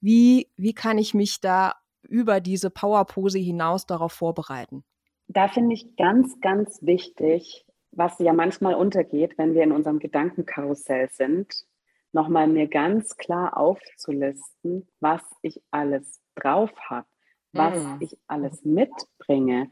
Wie, 0.00 0.50
wie 0.56 0.74
kann 0.74 0.98
ich 0.98 1.14
mich 1.14 1.40
da 1.40 1.74
über 2.02 2.40
diese 2.40 2.68
Powerpose 2.68 3.38
hinaus 3.38 3.86
darauf 3.86 4.12
vorbereiten? 4.12 4.84
Da 5.28 5.48
finde 5.48 5.74
ich 5.74 5.96
ganz, 5.96 6.40
ganz 6.40 6.80
wichtig, 6.82 7.64
was 7.96 8.18
ja 8.18 8.32
manchmal 8.32 8.74
untergeht, 8.74 9.38
wenn 9.38 9.54
wir 9.54 9.62
in 9.62 9.72
unserem 9.72 9.98
Gedankenkarussell 9.98 11.08
sind, 11.10 11.64
nochmal 12.12 12.46
mir 12.46 12.68
ganz 12.68 13.16
klar 13.16 13.56
aufzulisten, 13.56 14.88
was 15.00 15.22
ich 15.42 15.60
alles 15.70 16.20
drauf 16.34 16.70
habe, 16.88 17.06
was 17.52 17.82
mhm. 17.82 17.98
ich 18.00 18.16
alles 18.26 18.64
mitbringe. 18.64 19.70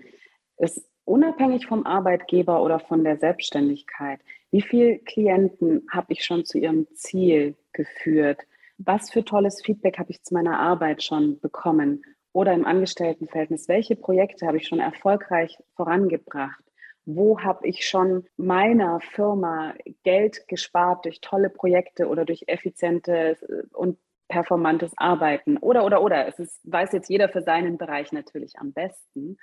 Ist 0.58 0.88
unabhängig 1.04 1.66
vom 1.66 1.86
Arbeitgeber 1.86 2.62
oder 2.62 2.78
von 2.80 3.04
der 3.04 3.18
Selbstständigkeit. 3.18 4.20
Wie 4.50 4.62
viele 4.62 4.98
Klienten 4.98 5.86
habe 5.90 6.12
ich 6.12 6.24
schon 6.24 6.44
zu 6.44 6.58
ihrem 6.58 6.86
Ziel 6.94 7.56
geführt? 7.72 8.40
Was 8.78 9.10
für 9.10 9.24
tolles 9.24 9.62
Feedback 9.64 9.98
habe 9.98 10.10
ich 10.10 10.22
zu 10.22 10.34
meiner 10.34 10.58
Arbeit 10.58 11.02
schon 11.02 11.40
bekommen? 11.40 12.02
Oder 12.32 12.54
im 12.54 12.64
Angestelltenverhältnis, 12.64 13.68
welche 13.68 13.94
Projekte 13.94 14.46
habe 14.46 14.56
ich 14.56 14.66
schon 14.66 14.80
erfolgreich 14.80 15.58
vorangebracht? 15.74 16.64
Wo 17.04 17.40
habe 17.40 17.66
ich 17.66 17.86
schon 17.86 18.26
meiner 18.36 19.00
Firma 19.00 19.74
Geld 20.04 20.46
gespart 20.48 21.04
durch 21.04 21.20
tolle 21.20 21.50
Projekte 21.50 22.08
oder 22.08 22.24
durch 22.24 22.44
effizientes 22.46 23.42
äh, 23.42 23.62
und 23.72 23.98
performantes 24.28 24.92
Arbeiten 24.96 25.58
oder 25.58 25.84
oder 25.84 26.02
oder. 26.02 26.26
Es 26.26 26.38
ist, 26.38 26.60
weiß 26.64 26.92
jetzt 26.92 27.10
jeder 27.10 27.28
für 27.28 27.42
seinen 27.42 27.76
Bereich 27.76 28.12
natürlich 28.12 28.58
am 28.58 28.72
besten. 28.72 29.36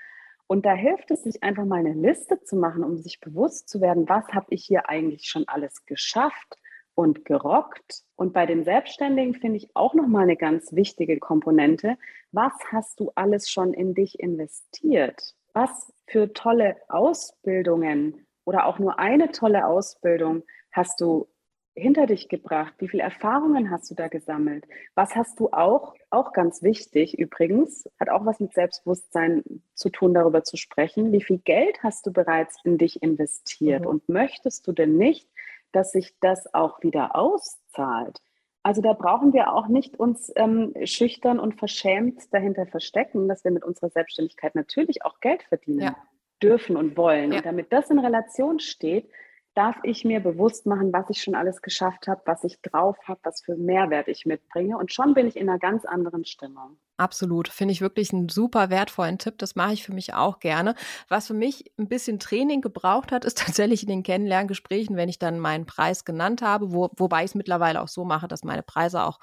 Und 0.47 0.65
da 0.65 0.73
hilft 0.73 1.11
es 1.11 1.23
sich 1.23 1.43
einfach 1.43 1.65
mal 1.65 1.79
eine 1.79 1.93
Liste 1.93 2.41
zu 2.41 2.55
machen, 2.55 2.83
um 2.83 2.97
sich 2.97 3.19
bewusst 3.19 3.69
zu 3.69 3.81
werden, 3.81 4.09
was 4.09 4.27
habe 4.29 4.47
ich 4.49 4.65
hier 4.65 4.89
eigentlich 4.89 5.29
schon 5.29 5.47
alles 5.47 5.85
geschafft 5.85 6.55
und 6.95 7.23
gerockt. 7.23 8.03
Und 8.15 8.33
bei 8.33 8.47
den 8.47 8.63
Selbstständigen 8.63 9.35
finde 9.35 9.57
ich 9.57 9.69
auch 9.75 9.93
nochmal 9.93 10.23
eine 10.23 10.37
ganz 10.37 10.73
wichtige 10.73 11.19
Komponente. 11.19 11.97
Was 12.31 12.53
hast 12.71 12.99
du 12.99 13.11
alles 13.13 13.51
schon 13.51 13.75
in 13.75 13.93
dich 13.93 14.19
investiert? 14.19 15.35
Was 15.53 15.91
für 16.07 16.33
tolle 16.33 16.77
Ausbildungen 16.87 18.25
oder 18.45 18.65
auch 18.65 18.79
nur 18.79 18.99
eine 18.99 19.31
tolle 19.31 19.65
Ausbildung 19.65 20.43
hast 20.71 21.01
du 21.01 21.27
hinter 21.75 22.05
dich 22.07 22.29
gebracht? 22.29 22.73
Wie 22.79 22.89
viele 22.89 23.03
Erfahrungen 23.03 23.71
hast 23.71 23.89
du 23.89 23.95
da 23.95 24.07
gesammelt? 24.07 24.65
Was 24.95 25.15
hast 25.15 25.39
du 25.39 25.49
auch, 25.51 25.95
auch 26.09 26.33
ganz 26.33 26.61
wichtig 26.61 27.17
übrigens, 27.17 27.85
hat 27.99 28.09
auch 28.09 28.25
was 28.25 28.39
mit 28.39 28.53
Selbstbewusstsein 28.53 29.43
zu 29.73 29.89
tun, 29.89 30.13
darüber 30.13 30.43
zu 30.43 30.57
sprechen. 30.57 31.11
Wie 31.11 31.23
viel 31.23 31.39
Geld 31.39 31.81
hast 31.83 32.05
du 32.05 32.11
bereits 32.11 32.57
in 32.63 32.77
dich 32.77 33.01
investiert? 33.01 33.81
Mhm. 33.81 33.87
Und 33.87 34.09
möchtest 34.09 34.67
du 34.67 34.71
denn 34.71 34.97
nicht, 34.97 35.29
dass 35.71 35.91
sich 35.91 36.15
das 36.19 36.53
auch 36.53 36.81
wieder 36.81 37.15
auszahlt? 37.15 38.19
Also 38.63 38.81
da 38.81 38.93
brauchen 38.93 39.33
wir 39.33 39.53
auch 39.53 39.67
nicht 39.67 39.99
uns 39.99 40.31
ähm, 40.35 40.73
schüchtern 40.83 41.39
und 41.39 41.57
verschämt 41.57 42.33
dahinter 42.33 42.65
verstecken, 42.65 43.27
dass 43.27 43.43
wir 43.43 43.51
mit 43.51 43.63
unserer 43.63 43.89
Selbstständigkeit 43.89 44.53
natürlich 44.53 45.05
auch 45.05 45.19
Geld 45.21 45.43
verdienen 45.43 45.79
ja. 45.79 45.95
dürfen 46.43 46.75
und 46.75 46.97
wollen. 46.97 47.31
Ja. 47.31 47.37
Und 47.37 47.45
damit 47.45 47.71
das 47.71 47.89
in 47.89 47.99
Relation 47.99 48.59
steht, 48.59 49.09
darf 49.55 49.77
ich 49.83 50.05
mir 50.05 50.19
bewusst 50.19 50.65
machen, 50.65 50.91
was 50.93 51.09
ich 51.09 51.21
schon 51.21 51.35
alles 51.35 51.61
geschafft 51.61 52.07
habe, 52.07 52.21
was 52.25 52.43
ich 52.43 52.61
drauf 52.61 52.97
habe, 53.07 53.19
was 53.23 53.41
für 53.41 53.55
Mehrwert 53.55 54.07
ich 54.07 54.25
mitbringe. 54.25 54.77
Und 54.77 54.93
schon 54.93 55.13
bin 55.13 55.27
ich 55.27 55.37
in 55.37 55.49
einer 55.49 55.59
ganz 55.59 55.85
anderen 55.85 56.25
Stimmung. 56.25 56.77
Absolut. 56.99 57.47
Finde 57.47 57.71
ich 57.71 57.79
wirklich 57.79 58.11
einen 58.11 58.27
super 58.27 58.69
wertvollen 58.69 59.17
Tipp. 59.19 59.37
Das 59.37 59.55
mache 59.55 59.71
ich 59.71 59.83
für 59.85 59.93
mich 59.93 60.13
auch 60.15 60.41
gerne. 60.41 60.75
Was 61.07 61.27
für 61.27 61.33
mich 61.33 61.71
ein 61.79 61.87
bisschen 61.87 62.19
Training 62.19 62.59
gebraucht 62.59 63.13
hat, 63.13 63.23
ist 63.23 63.37
tatsächlich 63.45 63.83
in 63.83 63.87
den 63.87 64.03
Kennenlerngesprächen, 64.03 64.97
wenn 64.97 65.07
ich 65.07 65.17
dann 65.17 65.39
meinen 65.39 65.65
Preis 65.65 66.03
genannt 66.03 66.41
habe, 66.41 66.73
wo, 66.73 66.89
wobei 66.97 67.19
ich 67.23 67.31
es 67.31 67.35
mittlerweile 67.35 67.81
auch 67.81 67.87
so 67.87 68.03
mache, 68.03 68.27
dass 68.27 68.43
meine 68.43 68.63
Preise 68.63 69.01
auch 69.05 69.19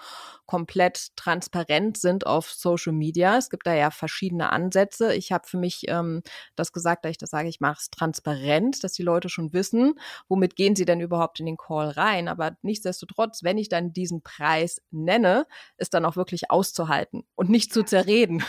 komplett 0.47 1.15
transparent 1.17 1.99
sind 1.99 2.27
auf 2.27 2.51
Social 2.51 2.95
Media. 2.95 3.37
Es 3.37 3.51
gibt 3.51 3.67
da 3.67 3.75
ja 3.75 3.91
verschiedene 3.91 4.53
Ansätze. 4.53 5.15
Ich 5.15 5.31
habe 5.31 5.47
für 5.47 5.59
mich 5.59 5.83
ähm, 5.89 6.23
das 6.55 6.73
gesagt, 6.73 7.05
dass 7.05 7.11
ich 7.11 7.19
das 7.19 7.29
sage, 7.29 7.51
ich 7.51 7.61
mache 7.61 7.79
es 7.81 7.91
transparent, 7.91 8.85
dass 8.85 8.93
die 8.93 9.03
Leute 9.03 9.29
schon 9.29 9.53
wissen, 9.53 9.99
womit 10.29 10.57
gehen 10.57 10.77
sie 10.77 10.87
denn 10.87 11.01
überhaupt 11.01 11.41
in 11.41 11.47
den 11.47 11.59
Call 11.59 11.91
rein. 11.91 12.29
Aber 12.29 12.57
nichtsdestotrotz, 12.63 13.43
wenn 13.43 13.59
ich 13.59 13.69
dann 13.69 13.93
diesen 13.93 14.23
Preis 14.23 14.81
nenne, 14.91 15.47
ist 15.77 15.93
dann 15.93 16.07
auch 16.07 16.17
wirklich 16.17 16.51
auszuhalten 16.51 17.25
und 17.35 17.51
nicht 17.51 17.66
nicht 17.67 17.73
zu 17.73 17.83
zerreden. 17.83 18.43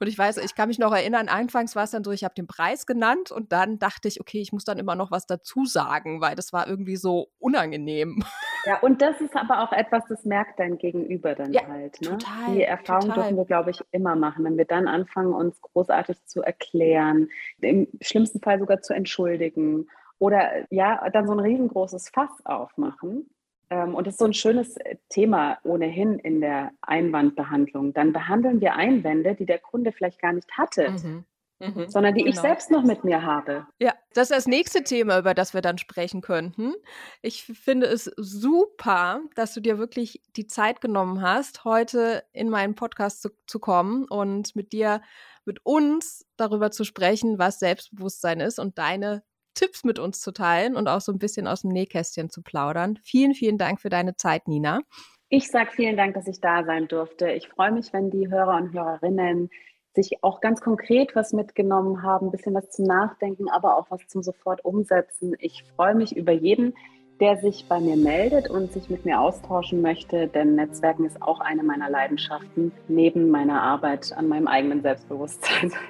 und 0.00 0.06
ich 0.06 0.16
weiß, 0.16 0.38
ich 0.38 0.54
kann 0.54 0.68
mich 0.68 0.78
noch 0.78 0.92
erinnern, 0.92 1.28
anfangs 1.28 1.74
war 1.74 1.84
es 1.84 1.90
dann 1.90 2.04
so, 2.04 2.12
ich 2.12 2.24
habe 2.24 2.34
den 2.34 2.46
Preis 2.46 2.86
genannt 2.86 3.30
und 3.32 3.52
dann 3.52 3.78
dachte 3.78 4.08
ich, 4.08 4.20
okay, 4.20 4.40
ich 4.40 4.52
muss 4.52 4.64
dann 4.64 4.78
immer 4.78 4.94
noch 4.94 5.10
was 5.10 5.26
dazu 5.26 5.64
sagen, 5.64 6.20
weil 6.20 6.36
das 6.36 6.52
war 6.52 6.68
irgendwie 6.68 6.96
so 6.96 7.28
unangenehm. 7.38 8.24
Ja, 8.64 8.78
und 8.80 9.02
das 9.02 9.20
ist 9.20 9.34
aber 9.34 9.62
auch 9.62 9.72
etwas, 9.72 10.04
das 10.08 10.24
merkt 10.24 10.58
dein 10.58 10.78
Gegenüber 10.78 11.34
dann 11.34 11.52
ja, 11.52 11.66
halt. 11.66 12.00
Ne? 12.00 12.10
Total, 12.10 12.54
Die 12.54 12.62
Erfahrung 12.62 13.08
total. 13.08 13.22
dürfen 13.22 13.36
wir, 13.36 13.44
glaube 13.44 13.70
ich, 13.70 13.80
immer 13.90 14.14
machen, 14.14 14.44
wenn 14.44 14.56
wir 14.56 14.64
dann 14.64 14.88
anfangen, 14.88 15.32
uns 15.32 15.60
großartig 15.60 16.24
zu 16.26 16.42
erklären, 16.42 17.28
im 17.60 17.88
schlimmsten 18.00 18.40
Fall 18.40 18.58
sogar 18.58 18.80
zu 18.82 18.94
entschuldigen 18.94 19.88
oder 20.18 20.66
ja, 20.70 21.08
dann 21.10 21.26
so 21.26 21.32
ein 21.32 21.40
riesengroßes 21.40 22.10
Fass 22.10 22.30
aufmachen 22.44 23.30
und 23.70 24.06
das 24.06 24.14
ist 24.14 24.18
so 24.18 24.24
ein 24.24 24.34
schönes 24.34 24.76
äh, 24.78 24.96
Thema 25.08 25.58
ohnehin 25.62 26.18
in 26.18 26.40
der 26.40 26.70
Einwandbehandlung. 26.80 27.92
Dann 27.92 28.12
behandeln 28.12 28.60
wir 28.60 28.74
Einwände, 28.74 29.34
die 29.34 29.46
der 29.46 29.58
Kunde 29.58 29.92
vielleicht 29.92 30.20
gar 30.20 30.32
nicht 30.32 30.50
hatte. 30.56 30.90
Mhm. 30.90 31.24
Mhm, 31.60 31.88
sondern 31.88 32.14
die 32.14 32.22
genau. 32.22 32.34
ich 32.34 32.40
selbst 32.40 32.70
noch 32.70 32.84
mit 32.84 33.02
mir 33.02 33.24
habe. 33.24 33.66
Ja, 33.80 33.92
das 34.14 34.30
ist 34.30 34.36
das 34.36 34.46
nächste 34.46 34.84
Thema, 34.84 35.18
über 35.18 35.34
das 35.34 35.54
wir 35.54 35.60
dann 35.60 35.76
sprechen 35.76 36.20
könnten. 36.20 36.74
Ich 37.20 37.42
finde 37.42 37.86
es 37.88 38.04
super, 38.16 39.22
dass 39.34 39.54
du 39.54 39.60
dir 39.60 39.76
wirklich 39.76 40.22
die 40.36 40.46
Zeit 40.46 40.80
genommen 40.80 41.20
hast, 41.20 41.64
heute 41.64 42.22
in 42.32 42.48
meinen 42.48 42.76
Podcast 42.76 43.22
zu, 43.22 43.30
zu 43.48 43.58
kommen 43.58 44.04
und 44.04 44.54
mit 44.54 44.72
dir, 44.72 45.02
mit 45.44 45.58
uns 45.66 46.24
darüber 46.36 46.70
zu 46.70 46.84
sprechen, 46.84 47.40
was 47.40 47.58
Selbstbewusstsein 47.58 48.38
ist 48.38 48.60
und 48.60 48.78
deine 48.78 49.24
Tipps 49.58 49.82
mit 49.82 49.98
uns 49.98 50.20
zu 50.20 50.30
teilen 50.30 50.76
und 50.76 50.86
auch 50.86 51.00
so 51.00 51.10
ein 51.10 51.18
bisschen 51.18 51.48
aus 51.48 51.62
dem 51.62 51.70
Nähkästchen 51.70 52.30
zu 52.30 52.42
plaudern. 52.42 52.96
Vielen, 53.02 53.34
vielen 53.34 53.58
Dank 53.58 53.80
für 53.80 53.88
deine 53.88 54.14
Zeit, 54.14 54.46
Nina. 54.46 54.82
Ich 55.30 55.50
sage 55.50 55.70
vielen 55.72 55.96
Dank, 55.96 56.14
dass 56.14 56.28
ich 56.28 56.40
da 56.40 56.64
sein 56.64 56.86
durfte. 56.86 57.32
Ich 57.32 57.48
freue 57.48 57.72
mich, 57.72 57.92
wenn 57.92 58.08
die 58.10 58.30
Hörer 58.30 58.56
und 58.56 58.72
Hörerinnen 58.72 59.50
sich 59.94 60.22
auch 60.22 60.40
ganz 60.40 60.60
konkret 60.60 61.16
was 61.16 61.32
mitgenommen 61.32 62.04
haben, 62.04 62.28
ein 62.28 62.30
bisschen 62.30 62.54
was 62.54 62.70
zum 62.70 62.84
Nachdenken, 62.84 63.50
aber 63.50 63.76
auch 63.76 63.90
was 63.90 64.06
zum 64.06 64.22
sofort 64.22 64.64
umsetzen. 64.64 65.34
Ich 65.40 65.64
freue 65.74 65.96
mich 65.96 66.16
über 66.16 66.32
jeden, 66.32 66.74
der 67.20 67.36
sich 67.38 67.66
bei 67.68 67.80
mir 67.80 67.96
meldet 67.96 68.48
und 68.48 68.72
sich 68.72 68.88
mit 68.88 69.04
mir 69.04 69.20
austauschen 69.20 69.82
möchte, 69.82 70.28
denn 70.28 70.54
Netzwerken 70.54 71.04
ist 71.04 71.20
auch 71.20 71.40
eine 71.40 71.62
meiner 71.62 71.90
Leidenschaften 71.90 72.72
neben 72.86 73.30
meiner 73.30 73.60
Arbeit 73.60 74.12
an 74.16 74.28
meinem 74.28 74.46
eigenen 74.46 74.82
Selbstbewusstsein. 74.82 75.72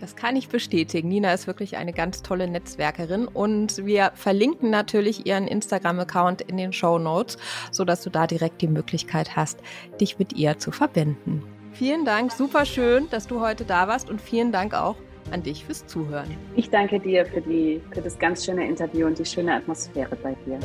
Das 0.00 0.16
kann 0.16 0.34
ich 0.34 0.48
bestätigen. 0.48 1.08
Nina 1.08 1.32
ist 1.32 1.46
wirklich 1.46 1.76
eine 1.76 1.92
ganz 1.92 2.22
tolle 2.22 2.48
Netzwerkerin 2.48 3.28
und 3.28 3.86
wir 3.86 4.10
verlinken 4.14 4.68
natürlich 4.68 5.26
ihren 5.26 5.46
Instagram-Account 5.46 6.40
in 6.42 6.56
den 6.56 6.72
Show 6.72 6.98
Notes, 6.98 7.38
sodass 7.70 8.02
du 8.02 8.10
da 8.10 8.26
direkt 8.26 8.62
die 8.62 8.66
Möglichkeit 8.66 9.36
hast, 9.36 9.60
dich 10.00 10.18
mit 10.18 10.32
ihr 10.32 10.58
zu 10.58 10.72
verbinden. 10.72 11.44
Vielen 11.72 12.04
Dank, 12.04 12.32
super 12.32 12.64
schön, 12.64 13.08
dass 13.10 13.28
du 13.28 13.40
heute 13.40 13.64
da 13.64 13.86
warst 13.86 14.10
und 14.10 14.20
vielen 14.20 14.50
Dank 14.50 14.74
auch 14.74 14.96
an 15.30 15.42
dich 15.42 15.64
fürs 15.64 15.86
Zuhören. 15.86 16.36
Ich 16.56 16.70
danke 16.70 17.00
dir 17.00 17.24
für, 17.26 17.40
die, 17.40 17.80
für 17.92 18.00
das 18.00 18.18
ganz 18.18 18.44
schöne 18.44 18.66
Interview 18.66 19.06
und 19.06 19.18
die 19.18 19.24
schöne 19.24 19.54
Atmosphäre 19.54 20.16
bei 20.16 20.36
dir. 20.46 20.58